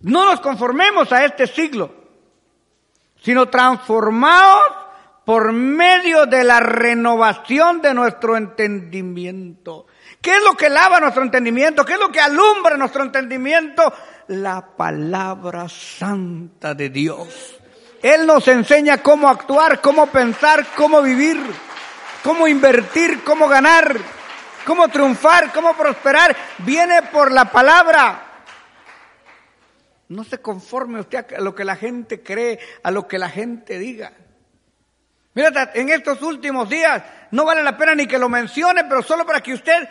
No 0.00 0.24
nos 0.24 0.40
conformemos 0.40 1.12
a 1.12 1.24
este 1.24 1.46
siglo, 1.46 1.92
sino 3.20 3.48
transformados 3.48 4.64
por 5.24 5.52
medio 5.52 6.26
de 6.26 6.44
la 6.44 6.60
renovación 6.60 7.82
de 7.82 7.92
nuestro 7.92 8.36
entendimiento. 8.36 9.86
¿Qué 10.22 10.36
es 10.36 10.42
lo 10.42 10.56
que 10.56 10.70
lava 10.70 11.00
nuestro 11.00 11.22
entendimiento? 11.22 11.84
¿Qué 11.84 11.94
es 11.94 12.00
lo 12.00 12.10
que 12.10 12.20
alumbra 12.20 12.76
nuestro 12.76 13.02
entendimiento? 13.02 13.92
La 14.28 14.64
palabra 14.76 15.68
santa 15.68 16.74
de 16.74 16.88
Dios. 16.88 17.58
Él 18.02 18.26
nos 18.26 18.46
enseña 18.48 18.98
cómo 18.98 19.28
actuar, 19.28 19.80
cómo 19.80 20.06
pensar, 20.06 20.64
cómo 20.76 21.02
vivir, 21.02 21.38
cómo 22.22 22.46
invertir, 22.46 23.22
cómo 23.24 23.48
ganar, 23.48 23.96
cómo 24.64 24.88
triunfar, 24.88 25.52
cómo 25.52 25.74
prosperar. 25.74 26.36
Viene 26.58 27.02
por 27.02 27.32
la 27.32 27.46
palabra. 27.46 28.27
No 30.08 30.24
se 30.24 30.38
conforme 30.38 31.00
usted 31.00 31.34
a 31.34 31.40
lo 31.40 31.54
que 31.54 31.64
la 31.64 31.76
gente 31.76 32.22
cree, 32.22 32.58
a 32.82 32.90
lo 32.90 33.06
que 33.06 33.18
la 33.18 33.28
gente 33.28 33.78
diga. 33.78 34.12
Mira, 35.34 35.70
en 35.74 35.90
estos 35.90 36.22
últimos 36.22 36.68
días 36.68 37.02
no 37.30 37.44
vale 37.44 37.62
la 37.62 37.76
pena 37.76 37.94
ni 37.94 38.06
que 38.06 38.18
lo 38.18 38.28
mencione, 38.28 38.84
pero 38.84 39.02
solo 39.02 39.26
para 39.26 39.40
que 39.40 39.52
usted 39.52 39.88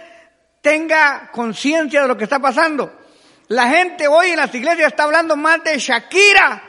tenga 0.62 1.30
conciencia 1.32 2.02
de 2.02 2.08
lo 2.08 2.18
que 2.18 2.24
está 2.24 2.40
pasando. 2.40 3.00
La 3.48 3.70
gente 3.70 4.08
hoy 4.08 4.32
en 4.32 4.38
las 4.38 4.54
iglesias 4.54 4.88
está 4.88 5.04
hablando 5.04 5.36
más 5.36 5.64
de 5.64 5.78
Shakira 5.78 6.64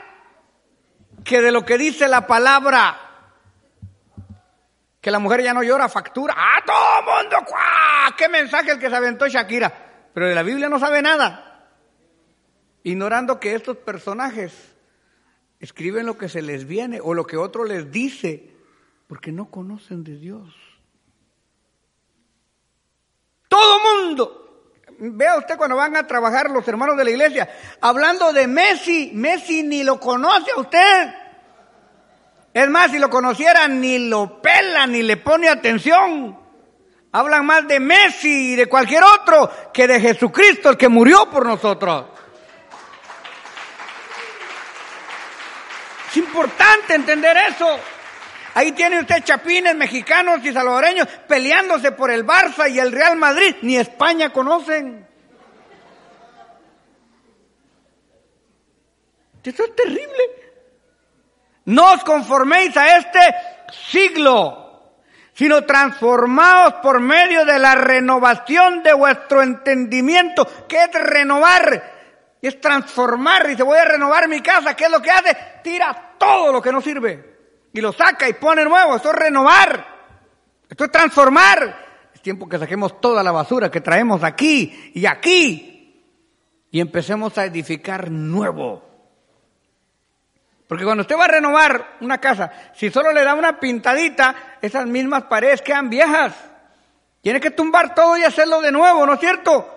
que 1.25 1.41
de 1.41 1.51
lo 1.51 1.65
que 1.65 1.77
dice 1.77 2.07
la 2.07 2.25
palabra. 2.25 2.97
Que 5.01 5.11
la 5.11 5.19
mujer 5.19 5.41
ya 5.41 5.53
no 5.53 5.63
llora, 5.63 5.89
factura. 5.89 6.35
¡Ah, 6.37 6.61
todo 6.65 7.01
mundo! 7.03 7.37
¡Cuá! 7.45 8.13
¡Qué 8.17 8.29
mensaje 8.29 8.71
el 8.71 8.79
que 8.79 8.89
se 8.89 8.95
aventó 8.95 9.27
Shakira! 9.27 9.71
Pero 10.13 10.27
de 10.27 10.35
la 10.35 10.43
Biblia 10.43 10.69
no 10.69 10.77
sabe 10.79 11.01
nada. 11.01 11.48
Ignorando 12.83 13.39
que 13.39 13.53
estos 13.53 13.77
personajes 13.77 14.53
escriben 15.59 16.05
lo 16.05 16.17
que 16.17 16.29
se 16.29 16.41
les 16.41 16.65
viene 16.65 16.99
o 17.01 17.13
lo 17.13 17.25
que 17.25 17.37
otro 17.37 17.65
les 17.65 17.91
dice, 17.91 18.51
porque 19.07 19.31
no 19.31 19.51
conocen 19.51 20.03
de 20.03 20.17
Dios. 20.17 20.53
Todo 23.47 23.79
mundo 23.79 24.39
Vea 25.01 25.37
usted 25.37 25.55
cuando 25.55 25.77
van 25.77 25.95
a 25.95 26.05
trabajar 26.05 26.49
los 26.51 26.67
hermanos 26.67 26.97
de 26.97 27.05
la 27.05 27.09
iglesia, 27.11 27.49
hablando 27.79 28.33
de 28.33 28.47
Messi, 28.47 29.11
Messi 29.13 29.63
ni 29.63 29.81
lo 29.81 29.97
conoce 29.97 30.51
a 30.51 30.59
usted. 30.59 31.13
Es 32.53 32.69
más, 32.69 32.91
si 32.91 32.99
lo 32.99 33.09
conociera, 33.09 33.69
ni 33.69 34.09
lo 34.09 34.41
pela, 34.41 34.85
ni 34.87 35.01
le 35.01 35.15
pone 35.15 35.47
atención. 35.47 36.37
Hablan 37.13 37.45
más 37.45 37.65
de 37.65 37.79
Messi 37.79 38.53
y 38.53 38.55
de 38.57 38.65
cualquier 38.65 39.03
otro 39.03 39.49
que 39.73 39.87
de 39.87 40.01
Jesucristo, 40.01 40.69
el 40.71 40.77
que 40.77 40.89
murió 40.89 41.29
por 41.29 41.45
nosotros. 41.45 42.07
Es 46.09 46.17
importante 46.17 46.95
entender 46.95 47.37
eso. 47.37 47.79
Ahí 48.55 48.71
tiene 48.71 48.99
usted 48.99 49.23
chapines 49.23 49.75
mexicanos 49.75 50.43
y 50.43 50.51
salvadoreños 50.51 51.07
peleándose 51.27 51.91
por 51.91 52.09
el 52.09 52.25
Barça 52.25 52.69
y 52.69 52.79
el 52.79 52.91
Real 52.91 53.15
Madrid. 53.15 53.55
Ni 53.61 53.77
España 53.77 54.31
conocen. 54.31 55.07
Eso 59.43 59.63
es 59.63 59.75
terrible. 59.75 60.23
No 61.65 61.93
os 61.93 62.03
conforméis 62.03 62.75
a 62.77 62.97
este 62.97 63.19
siglo, 63.89 64.93
sino 65.33 65.63
transformaos 65.63 66.75
por 66.75 66.99
medio 66.99 67.45
de 67.45 67.57
la 67.57 67.75
renovación 67.75 68.83
de 68.83 68.93
vuestro 68.93 69.41
entendimiento. 69.41 70.47
¿Qué 70.67 70.83
es 70.83 70.93
renovar? 70.93 71.98
Es 72.41 72.59
transformar. 72.61 73.47
Dice, 73.47 73.63
voy 73.63 73.77
a 73.77 73.85
renovar 73.85 74.27
mi 74.27 74.41
casa. 74.41 74.75
¿Qué 74.75 74.85
es 74.85 74.91
lo 74.91 75.01
que 75.01 75.11
hace? 75.11 75.35
Tira 75.63 76.15
todo 76.17 76.51
lo 76.51 76.61
que 76.61 76.71
no 76.71 76.81
sirve 76.81 77.37
y 77.73 77.81
lo 77.81 77.91
saca 77.91 78.27
y 78.27 78.33
pone 78.33 78.63
nuevo. 78.63 78.95
Esto 78.95 79.09
es 79.11 79.15
renovar. 79.15 79.85
Esto 80.69 80.85
es 80.85 80.91
transformar. 80.91 82.09
Es 82.13 82.21
tiempo 82.21 82.47
que 82.47 82.57
saquemos 82.57 82.99
toda 82.99 83.23
la 83.23 83.31
basura 83.31 83.71
que 83.71 83.81
traemos 83.81 84.23
aquí 84.23 84.91
y 84.93 85.05
aquí 85.05 85.69
y 86.71 86.79
empecemos 86.79 87.37
a 87.37 87.45
edificar 87.45 88.09
nuevo. 88.11 88.87
Porque 90.67 90.83
cuando 90.83 91.01
usted 91.01 91.17
va 91.17 91.25
a 91.25 91.29
renovar 91.29 91.97
una 92.01 92.19
casa, 92.19 92.51
si 92.75 92.91
solo 92.91 93.11
le 93.11 93.23
da 93.23 93.33
una 93.33 93.59
pintadita, 93.59 94.57
esas 94.61 94.85
mismas 94.85 95.23
paredes 95.23 95.63
quedan 95.63 95.89
viejas. 95.89 96.35
Tiene 97.21 97.39
que 97.39 97.51
tumbar 97.51 97.95
todo 97.95 98.17
y 98.17 98.23
hacerlo 98.23 98.61
de 98.61 98.71
nuevo, 98.71 99.05
¿no 99.05 99.13
es 99.13 99.19
cierto? 99.19 99.67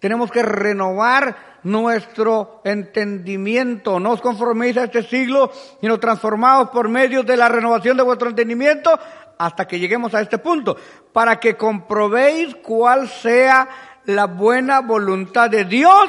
Tenemos 0.00 0.30
que 0.30 0.42
renovar 0.42 1.55
nuestro 1.66 2.60
entendimiento. 2.64 3.98
No 3.98 4.12
os 4.12 4.22
conforméis 4.22 4.76
a 4.76 4.84
este 4.84 5.02
siglo, 5.02 5.50
sino 5.80 5.98
transformados 5.98 6.70
por 6.70 6.88
medio 6.88 7.24
de 7.24 7.36
la 7.36 7.48
renovación 7.48 7.96
de 7.96 8.04
vuestro 8.04 8.30
entendimiento 8.30 8.96
hasta 9.36 9.66
que 9.66 9.78
lleguemos 9.78 10.14
a 10.14 10.20
este 10.20 10.38
punto, 10.38 10.76
para 11.12 11.40
que 11.40 11.56
comprobéis 11.56 12.54
cuál 12.62 13.08
sea 13.08 13.68
la 14.04 14.26
buena 14.26 14.80
voluntad 14.80 15.50
de 15.50 15.64
Dios, 15.64 16.08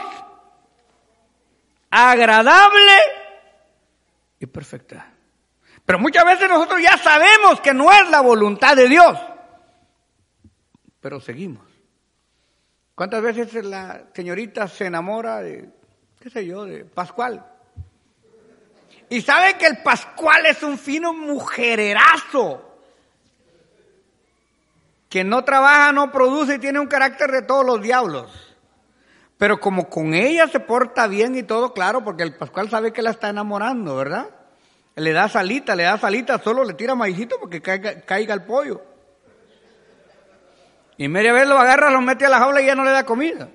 agradable 1.89 2.93
y 4.39 4.45
perfecta. 4.45 5.11
Pero 5.83 5.97
muchas 5.97 6.23
veces 6.23 6.47
nosotros 6.47 6.81
ya 6.81 6.97
sabemos 6.97 7.59
que 7.61 7.73
no 7.73 7.91
es 7.91 8.07
la 8.11 8.21
voluntad 8.21 8.75
de 8.75 8.87
Dios, 8.87 9.17
pero 11.01 11.19
seguimos. 11.19 11.76
¿Cuántas 12.97 13.21
veces 13.21 13.53
la 13.63 14.05
señorita 14.11 14.67
se 14.67 14.87
enamora 14.87 15.43
de, 15.43 15.69
qué 16.19 16.31
sé 16.31 16.47
yo, 16.47 16.65
de 16.65 16.83
Pascual? 16.83 17.45
Y 19.07 19.21
sabe 19.21 19.53
que 19.59 19.67
el 19.67 19.83
Pascual 19.83 20.47
es 20.47 20.63
un 20.63 20.79
fino 20.79 21.13
mujererazo, 21.13 22.75
que 25.09 25.23
no 25.23 25.43
trabaja, 25.43 25.91
no 25.91 26.11
produce 26.11 26.55
y 26.55 26.57
tiene 26.57 26.79
un 26.79 26.87
carácter 26.87 27.29
de 27.29 27.43
todos 27.43 27.63
los 27.63 27.83
diablos. 27.83 28.57
Pero 29.37 29.59
como 29.59 29.89
con 29.89 30.15
ella 30.15 30.47
se 30.47 30.59
porta 30.59 31.05
bien 31.05 31.35
y 31.35 31.43
todo, 31.43 31.73
claro, 31.73 32.03
porque 32.03 32.23
el 32.23 32.35
Pascual 32.35 32.67
sabe 32.67 32.93
que 32.93 33.03
la 33.03 33.11
está 33.11 33.29
enamorando, 33.29 33.95
¿verdad? 33.95 34.27
Le 34.95 35.13
da 35.13 35.29
salita, 35.29 35.75
le 35.75 35.83
da 35.83 35.99
salita, 35.99 36.39
solo 36.39 36.63
le 36.63 36.73
tira 36.73 36.95
maicito 36.95 37.35
porque 37.39 37.61
caiga, 37.61 38.01
caiga 38.01 38.33
el 38.33 38.41
pollo. 38.41 38.96
Y 40.97 41.07
media 41.07 41.31
vez 41.31 41.47
lo 41.47 41.57
agarra, 41.57 41.91
lo 41.91 42.01
mete 42.01 42.25
a 42.25 42.29
la 42.29 42.39
jaula 42.39 42.61
y 42.61 42.65
ya 42.65 42.75
no 42.75 42.83
le 42.83 42.91
da 42.91 43.05
comida. 43.05 43.49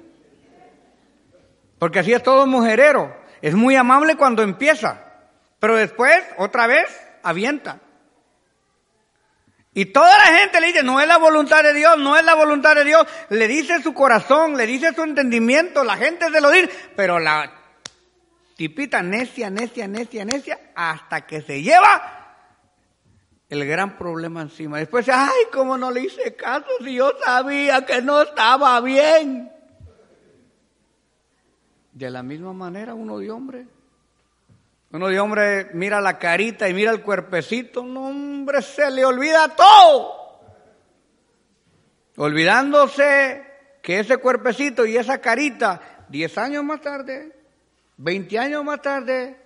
Porque 1.78 1.98
así 1.98 2.12
es 2.12 2.22
todo 2.22 2.46
mujerero. 2.46 3.14
Es 3.40 3.54
muy 3.54 3.74
amable 3.74 4.16
cuando 4.16 4.42
empieza, 4.42 5.04
pero 5.58 5.74
después, 5.74 6.22
otra 6.38 6.68
vez, 6.68 6.86
avienta. 7.24 7.80
Y 9.74 9.86
toda 9.86 10.16
la 10.18 10.38
gente 10.38 10.60
le 10.60 10.68
dice, 10.68 10.82
no 10.84 11.00
es 11.00 11.08
la 11.08 11.16
voluntad 11.16 11.62
de 11.64 11.74
Dios, 11.74 11.98
no 11.98 12.16
es 12.16 12.24
la 12.24 12.34
voluntad 12.34 12.76
de 12.76 12.84
Dios. 12.84 13.04
Le 13.30 13.48
dice 13.48 13.82
su 13.82 13.94
corazón, 13.94 14.56
le 14.56 14.66
dice 14.66 14.94
su 14.94 15.02
entendimiento, 15.02 15.82
la 15.82 15.96
gente 15.96 16.30
se 16.30 16.40
lo 16.40 16.50
dice, 16.50 16.70
pero 16.94 17.18
la 17.18 17.50
tipita 18.54 19.02
necia, 19.02 19.50
necia, 19.50 19.88
necia, 19.88 20.24
necia, 20.24 20.60
hasta 20.76 21.22
que 21.26 21.40
se 21.42 21.62
lleva 21.62 22.21
el 23.52 23.66
gran 23.66 23.98
problema 23.98 24.40
encima. 24.40 24.78
Después, 24.78 25.06
ay, 25.10 25.44
cómo 25.52 25.76
no 25.76 25.90
le 25.90 26.04
hice 26.04 26.34
caso 26.34 26.68
si 26.82 26.94
yo 26.94 27.12
sabía 27.22 27.84
que 27.84 28.00
no 28.00 28.22
estaba 28.22 28.80
bien. 28.80 29.52
De 31.92 32.08
la 32.08 32.22
misma 32.22 32.54
manera 32.54 32.94
uno 32.94 33.18
de 33.18 33.30
hombre. 33.30 33.66
Uno 34.90 35.08
de 35.08 35.20
hombre 35.20 35.68
mira 35.74 36.00
la 36.00 36.18
carita 36.18 36.66
y 36.66 36.72
mira 36.72 36.92
el 36.92 37.02
cuerpecito, 37.02 37.84
no 37.84 38.08
hombre, 38.08 38.62
se 38.62 38.90
le 38.90 39.04
olvida 39.04 39.54
todo. 39.54 40.40
Olvidándose 42.16 43.44
que 43.82 44.00
ese 44.00 44.16
cuerpecito 44.16 44.86
y 44.86 44.96
esa 44.96 45.20
carita, 45.20 46.06
10 46.08 46.38
años 46.38 46.64
más 46.64 46.80
tarde, 46.80 47.36
20 47.98 48.38
años 48.38 48.64
más 48.64 48.80
tarde, 48.80 49.41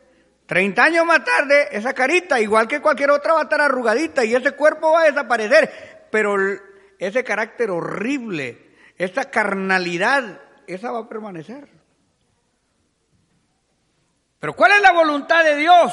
30 0.47 0.83
años 0.83 1.05
más 1.05 1.25
tarde, 1.25 1.69
esa 1.73 1.93
carita, 1.93 2.41
igual 2.41 2.69
que 2.69 2.81
cualquier 2.81 3.11
otra, 3.11 3.35
va 3.35 3.41
a 3.41 3.43
estar 3.45 3.61
arrugadita 3.61 4.25
y 4.25 4.35
ese 4.35 4.53
cuerpo 4.53 4.93
va 4.93 5.03
a 5.03 5.07
desaparecer. 5.07 6.07
Pero 6.11 6.37
ese 6.99 7.25
carácter 7.25 7.71
horrible, 7.71 8.75
esa 8.97 9.25
carnalidad, 9.31 10.41
esa 10.67 10.93
va 10.93 11.01
a 11.01 11.09
permanecer. 11.09 11.69
Pero 14.39 14.55
¿cuál 14.55 14.73
es 14.73 14.81
la 14.83 14.93
voluntad 14.93 15.43
de 15.43 15.57
Dios? 15.57 15.93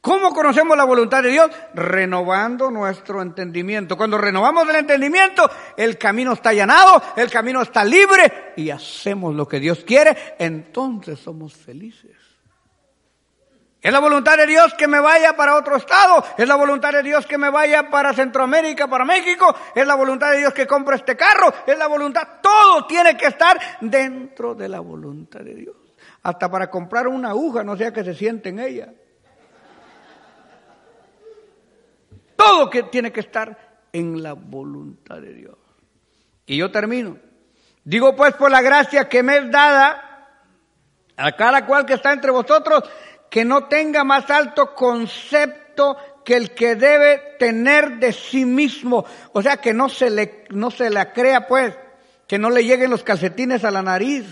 ¿Cómo 0.00 0.32
conocemos 0.32 0.78
la 0.78 0.84
voluntad 0.84 1.22
de 1.22 1.28
Dios? 1.28 1.50
Renovando 1.74 2.70
nuestro 2.70 3.20
entendimiento. 3.20 3.98
Cuando 3.98 4.16
renovamos 4.16 4.66
el 4.70 4.76
entendimiento, 4.76 5.50
el 5.76 5.98
camino 5.98 6.32
está 6.32 6.50
allanado, 6.50 7.02
el 7.16 7.30
camino 7.30 7.60
está 7.60 7.84
libre 7.84 8.54
y 8.56 8.70
hacemos 8.70 9.34
lo 9.34 9.46
que 9.46 9.60
Dios 9.60 9.84
quiere, 9.84 10.16
entonces 10.38 11.18
somos 11.18 11.54
felices. 11.54 12.19
Es 13.82 13.92
la 13.92 13.98
voluntad 13.98 14.36
de 14.36 14.46
Dios 14.46 14.74
que 14.74 14.86
me 14.86 15.00
vaya 15.00 15.34
para 15.34 15.56
otro 15.56 15.76
estado. 15.76 16.22
Es 16.36 16.46
la 16.46 16.56
voluntad 16.56 16.92
de 16.92 17.02
Dios 17.02 17.26
que 17.26 17.38
me 17.38 17.48
vaya 17.48 17.88
para 17.88 18.12
Centroamérica, 18.12 18.88
para 18.88 19.04
México. 19.04 19.54
Es 19.74 19.86
la 19.86 19.94
voluntad 19.94 20.32
de 20.32 20.38
Dios 20.38 20.52
que 20.52 20.66
compre 20.66 20.96
este 20.96 21.16
carro. 21.16 21.52
Es 21.66 21.78
la 21.78 21.86
voluntad. 21.86 22.28
Todo 22.42 22.86
tiene 22.86 23.16
que 23.16 23.26
estar 23.26 23.58
dentro 23.80 24.54
de 24.54 24.68
la 24.68 24.80
voluntad 24.80 25.40
de 25.40 25.54
Dios 25.54 25.76
hasta 26.22 26.50
para 26.50 26.70
comprar 26.70 27.08
una 27.08 27.30
aguja, 27.30 27.64
no 27.64 27.76
sea 27.76 27.92
que 27.92 28.04
se 28.04 28.14
siente 28.14 28.50
en 28.50 28.58
ella. 28.58 28.92
Todo 32.36 32.70
que 32.70 32.84
tiene 32.84 33.12
que 33.12 33.20
estar 33.20 33.56
en 33.92 34.22
la 34.22 34.32
voluntad 34.32 35.20
de 35.20 35.34
Dios. 35.34 35.56
Y 36.46 36.56
yo 36.56 36.70
termino. 36.70 37.18
Digo 37.84 38.14
pues 38.16 38.34
por 38.34 38.50
la 38.50 38.62
gracia 38.62 39.08
que 39.08 39.22
me 39.22 39.38
es 39.38 39.50
dada 39.50 40.06
a 41.16 41.32
cada 41.32 41.66
cual 41.66 41.84
que 41.84 41.94
está 41.94 42.12
entre 42.12 42.30
vosotros, 42.30 42.82
que 43.30 43.44
no 43.44 43.64
tenga 43.64 44.04
más 44.04 44.28
alto 44.30 44.74
concepto 44.74 45.96
que 46.24 46.36
el 46.36 46.50
que 46.50 46.74
debe 46.74 47.36
tener 47.38 47.98
de 47.98 48.12
sí 48.12 48.44
mismo. 48.44 49.04
O 49.32 49.40
sea, 49.40 49.58
que 49.58 49.72
no 49.72 49.88
se 49.88 50.10
le, 50.10 50.44
no 50.50 50.70
se 50.70 50.90
la 50.90 51.12
crea 51.12 51.46
pues, 51.46 51.74
que 52.26 52.38
no 52.38 52.50
le 52.50 52.64
lleguen 52.64 52.90
los 52.90 53.02
calcetines 53.02 53.64
a 53.64 53.70
la 53.70 53.82
nariz 53.82 54.26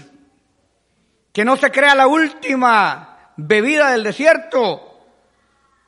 que 1.39 1.45
no 1.45 1.57
se 1.57 1.71
crea 1.71 1.95
la 1.95 2.09
última 2.09 3.33
bebida 3.37 3.93
del 3.93 4.03
desierto, 4.03 4.99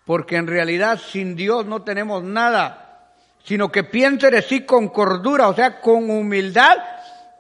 porque 0.05 0.37
en 0.37 0.47
realidad 0.47 1.01
sin 1.01 1.35
Dios 1.35 1.67
no 1.67 1.83
tenemos 1.83 2.23
nada, 2.23 3.15
sino 3.43 3.73
que 3.73 3.83
piense 3.83 4.31
de 4.31 4.43
sí 4.43 4.65
con 4.65 4.91
cordura, 4.91 5.49
o 5.49 5.55
sea, 5.55 5.81
con 5.81 6.09
humildad, 6.09 6.77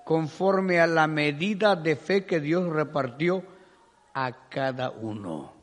conforme 0.04 0.80
a 0.80 0.88
la 0.88 1.06
medida 1.06 1.76
de 1.76 1.94
fe 1.94 2.24
que 2.24 2.40
Dios 2.40 2.68
repartió 2.68 3.44
a 4.12 4.48
cada 4.48 4.90
uno. 4.90 5.59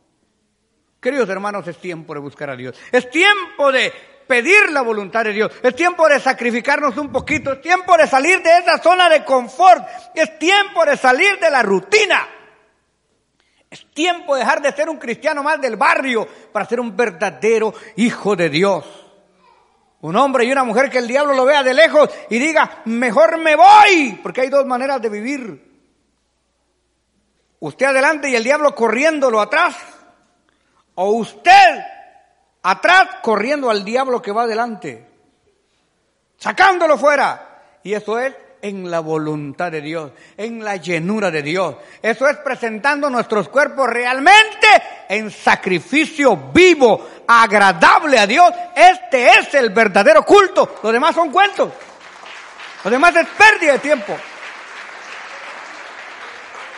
Queridos 1.07 1.29
hermanos, 1.29 1.65
es 1.65 1.77
tiempo 1.77 2.13
de 2.13 2.19
buscar 2.19 2.49
a 2.49 2.55
Dios. 2.57 2.75
Es 2.91 3.09
tiempo 3.09 3.71
de 3.71 3.93
pedir 4.27 4.69
la 4.71 4.81
voluntad 4.81 5.23
de 5.23 5.31
Dios. 5.31 5.49
Es 5.63 5.73
tiempo 5.73 6.05
de 6.09 6.19
sacrificarnos 6.19 6.97
un 6.97 7.13
poquito. 7.13 7.53
Es 7.53 7.61
tiempo 7.61 7.95
de 7.95 8.05
salir 8.07 8.43
de 8.43 8.57
esa 8.57 8.77
zona 8.79 9.07
de 9.07 9.23
confort. 9.23 9.87
Es 10.13 10.37
tiempo 10.37 10.83
de 10.83 10.97
salir 10.97 11.39
de 11.39 11.49
la 11.49 11.63
rutina. 11.63 12.27
Es 13.69 13.89
tiempo 13.93 14.35
de 14.35 14.41
dejar 14.41 14.61
de 14.61 14.73
ser 14.73 14.89
un 14.89 14.97
cristiano 14.97 15.41
más 15.43 15.61
del 15.61 15.77
barrio 15.77 16.27
para 16.51 16.65
ser 16.65 16.81
un 16.81 16.93
verdadero 16.97 17.73
hijo 17.95 18.35
de 18.35 18.49
Dios. 18.49 18.83
Un 20.01 20.17
hombre 20.17 20.43
y 20.43 20.51
una 20.51 20.65
mujer 20.65 20.89
que 20.89 20.97
el 20.97 21.07
diablo 21.07 21.33
lo 21.33 21.45
vea 21.45 21.63
de 21.63 21.73
lejos 21.73 22.09
y 22.29 22.37
diga, 22.37 22.81
mejor 22.83 23.37
me 23.37 23.55
voy, 23.55 24.19
porque 24.21 24.41
hay 24.41 24.49
dos 24.49 24.65
maneras 24.65 25.01
de 25.01 25.07
vivir. 25.07 25.71
Usted 27.61 27.85
adelante 27.85 28.29
y 28.29 28.35
el 28.35 28.43
diablo 28.43 28.75
corriéndolo 28.75 29.39
atrás. 29.39 29.96
O 30.99 31.11
usted 31.11 31.83
atrás 32.63 33.07
corriendo 33.21 33.69
al 33.69 33.85
diablo 33.85 34.21
que 34.21 34.31
va 34.31 34.43
adelante. 34.43 35.05
sacándolo 36.37 36.97
fuera. 36.97 37.43
Y 37.83 37.93
eso 37.93 38.19
es 38.19 38.33
en 38.61 38.89
la 38.89 38.99
voluntad 38.99 39.71
de 39.71 39.81
Dios, 39.81 40.11
en 40.35 40.63
la 40.63 40.77
llenura 40.77 41.31
de 41.31 41.41
Dios. 41.41 41.75
Eso 42.01 42.27
es 42.27 42.37
presentando 42.37 43.09
nuestros 43.09 43.49
cuerpos 43.49 43.87
realmente 43.87 44.67
en 45.09 45.31
sacrificio 45.31 46.35
vivo, 46.53 47.07
agradable 47.27 48.19
a 48.19 48.27
Dios. 48.27 48.51
Este 48.75 49.29
es 49.29 49.53
el 49.53 49.69
verdadero 49.69 50.23
culto. 50.23 50.79
Los 50.83 50.91
demás 50.91 51.15
son 51.15 51.31
cuentos. 51.31 51.71
Los 52.83 52.91
demás 52.91 53.15
es 53.15 53.27
pérdida 53.27 53.73
de 53.73 53.79
tiempo. 53.79 54.15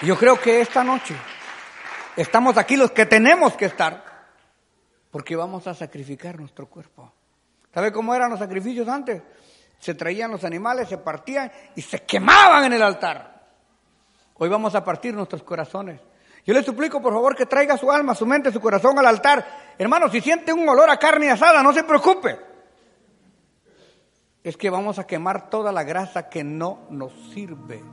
Yo 0.01 0.17
creo 0.17 0.39
que 0.39 0.62
esta 0.62 0.84
noche 0.84 1.15
estamos 2.15 2.58
aquí 2.58 2.75
los 2.77 2.91
que 2.91 3.05
tenemos 3.05 3.53
que 3.55 3.65
estar, 3.65 4.09
porque 5.12 5.36
vamos 5.36 5.67
a 5.67 5.74
sacrificar 5.74 6.39
nuestro 6.39 6.67
cuerpo. 6.67 7.12
¿Sabe 7.74 7.91
cómo 7.91 8.13
eran 8.13 8.30
los 8.30 8.39
sacrificios 8.39 8.88
antes? 8.88 9.22
Se 9.80 9.93
traían 9.93 10.32
los 10.32 10.43
animales, 10.43 10.89
se 10.89 10.98
partían 10.98 11.52
y 11.76 11.82
se 11.82 12.04
quemaban 12.04 12.65
en 12.65 12.74
el 12.74 12.84
altar. 12.84 13.48
Hoy 14.36 14.50
vamos 14.50 14.76
a 14.76 14.84
partir 14.84 15.13
nuestros 15.13 15.43
corazones. 15.43 16.02
Yo 16.45 16.54
le 16.54 16.63
suplico, 16.63 17.02
por 17.02 17.13
favor, 17.13 17.36
que 17.36 17.45
traiga 17.45 17.78
su 17.78 17.91
alma, 17.91 18.15
su 18.15 18.26
mente, 18.26 18.52
su 18.52 18.60
corazón 18.60 18.98
al 18.98 19.06
altar. 19.06 19.76
Hermano, 19.78 20.10
si 20.10 20.22
siente 20.22 20.54
un 20.54 20.67
olor 20.67 20.89
a 20.89 20.98
carne 20.98 21.30
asada, 21.30 21.62
no 21.62 21.74
se 21.74 21.84
preocupe. 21.84 22.39
Es 24.43 24.58
que 24.58 24.69
vamos 24.69 25.00
a 25.00 25.06
quemar 25.06 25.50
toda 25.50 25.72
la 25.72 25.84
grasa 25.84 26.30
que 26.30 26.43
no 26.43 26.88
nos 26.89 27.13
sirve. 27.34 27.84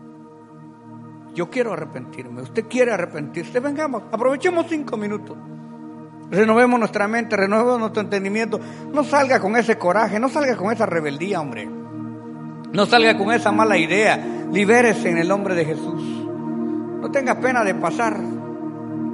Yo 1.35 1.51
quiero 1.51 1.73
arrepentirme, 1.73 2.43
usted 2.43 2.67
quiere 2.67 2.93
arrepentirse, 2.93 3.61
vengamos, 3.61 4.05
aprovechemos 4.11 4.67
cinco 4.69 4.97
minutos. 4.97 5.37
Renovemos 6.31 6.79
nuestra 6.81 7.07
mente, 7.07 7.37
renovemos 7.37 7.79
nuestro 7.79 8.03
entendimiento. 8.03 8.59
No 8.93 9.05
salga 9.05 9.39
con 9.41 9.57
ese 9.57 9.79
coraje, 9.79 10.19
no 10.19 10.29
salga 10.29 10.57
con 10.57 10.73
esa 10.73 10.87
rebeldía, 10.87 11.41
hombre. 11.41 11.69
No 12.73 12.87
salga 12.87 13.17
con 13.17 13.33
esa 13.33 13.53
mala 13.53 13.79
idea. 13.79 14.19
Libérese 14.53 15.11
en 15.11 15.19
el 15.19 15.29
nombre 15.29 15.55
de 15.55 15.65
Jesús. 15.65 16.03
No 17.01 17.11
tenga 17.13 17.37
pena 17.37 17.63
de 17.63 17.75
pasar. 17.75 18.19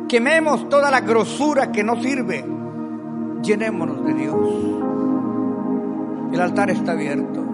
Quememos 0.08 0.68
toda 0.68 0.90
la 0.90 1.00
grosura 1.00 1.70
que 1.70 1.84
no 1.84 2.00
sirve. 2.00 2.44
Llenémonos 3.42 4.04
de 4.06 4.14
Dios. 4.14 4.36
El 6.32 6.40
altar 6.40 6.70
está 6.70 6.92
abierto. 6.92 7.44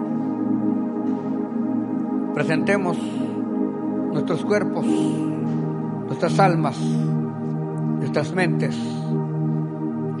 Presentemos 2.33 2.97
nuestros 2.97 4.45
cuerpos, 4.45 4.85
nuestras 4.85 6.39
almas, 6.39 6.77
nuestras 6.79 8.31
mentes 8.31 8.77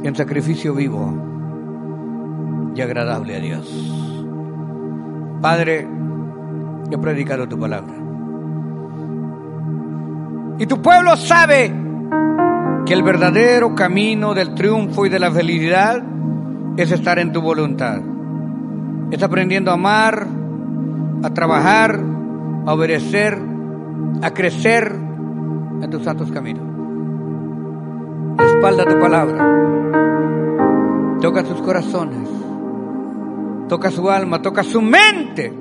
en 0.03 0.15
sacrificio 0.15 0.73
vivo 0.73 1.13
y 2.75 2.81
agradable 2.81 3.35
a 3.35 3.39
Dios. 3.39 3.67
Padre, 5.41 5.87
yo 6.89 6.97
he 6.97 7.01
predicado 7.01 7.47
tu 7.47 7.59
palabra. 7.59 7.93
Y 10.59 10.65
tu 10.65 10.81
pueblo 10.81 11.15
sabe 11.15 11.73
que 12.85 12.93
el 12.93 13.03
verdadero 13.03 13.75
camino 13.75 14.33
del 14.33 14.55
triunfo 14.55 15.05
y 15.05 15.09
de 15.09 15.19
la 15.19 15.31
felicidad 15.31 16.03
es 16.77 16.91
estar 16.91 17.19
en 17.19 17.31
tu 17.31 17.41
voluntad. 17.41 18.01
Es 19.11 19.23
aprendiendo 19.23 19.71
a 19.71 19.75
amar, 19.75 20.27
a 21.23 21.29
trabajar, 21.33 21.99
a 22.65 22.73
obedecer 22.73 23.49
a 24.21 24.31
crecer 24.33 24.91
en 25.81 25.89
tus 25.89 26.03
santos 26.03 26.31
caminos. 26.31 26.68
Respalda 28.39 28.85
tu 28.85 28.99
palabra. 28.99 29.37
Toca 31.21 31.45
sus 31.45 31.61
corazones. 31.61 32.29
Toca 33.67 33.91
su 33.91 34.09
alma, 34.09 34.41
toca 34.41 34.63
su 34.63 34.81
mente. 34.81 35.53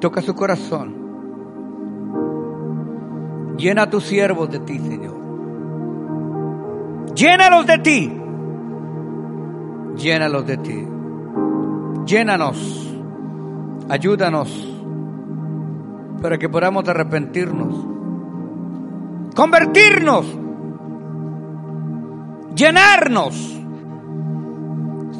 Toca 0.00 0.22
su 0.22 0.34
corazón. 0.34 0.94
Llena 3.56 3.82
a 3.82 3.90
tus 3.90 4.04
siervos 4.04 4.50
de 4.50 4.60
ti, 4.60 4.78
Señor. 4.78 5.16
Llénalos 7.14 7.66
de 7.66 7.78
ti. 7.78 8.20
Llénalos 9.96 10.46
de 10.46 10.56
ti. 10.58 10.88
Llénanos. 12.06 12.88
Ayúdanos 13.88 14.68
para 16.20 16.38
que 16.38 16.48
podamos 16.48 16.88
arrepentirnos, 16.88 17.74
convertirnos, 19.34 20.26
llenarnos. 22.58 23.54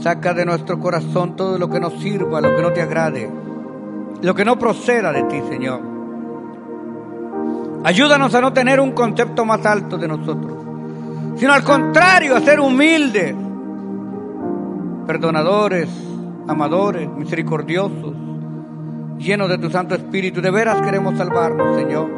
Saca 0.03 0.35
de 0.35 0.45
nuestro 0.45 0.79
corazón 0.79 1.37
todo 1.37 1.59
lo 1.59 1.71
que 1.71 1.81
nos 1.81 1.95
sirva, 1.95 2.41
lo 2.41 2.55
que 2.55 2.63
no 2.63 2.73
te 2.73 2.83
agrade, 2.83 3.31
lo 4.21 4.35
que 4.35 4.45
no 4.45 4.59
proceda 4.59 5.13
de 5.13 5.23
ti, 5.25 5.41
Señor. 5.49 5.81
Ayúdanos 7.85 8.35
a 8.35 8.41
no 8.41 8.53
tener 8.53 8.81
un 8.81 8.91
concepto 8.93 9.45
más 9.45 9.65
alto 9.65 9.97
de 9.97 10.09
nosotros, 10.09 10.53
sino 11.37 11.53
al 11.53 11.63
contrario, 11.63 12.37
a 12.37 12.41
ser 12.41 12.59
humildes, 12.59 13.35
perdonadores, 15.07 15.89
amadores, 16.49 17.09
misericordiosos, 17.09 18.15
lleno 19.19 19.47
de 19.47 19.59
tu 19.59 19.71
Santo 19.71 19.95
Espíritu. 19.95 20.41
De 20.41 20.51
veras 20.51 20.83
queremos 20.83 21.17
salvarnos, 21.17 21.77
Señor. 21.77 22.18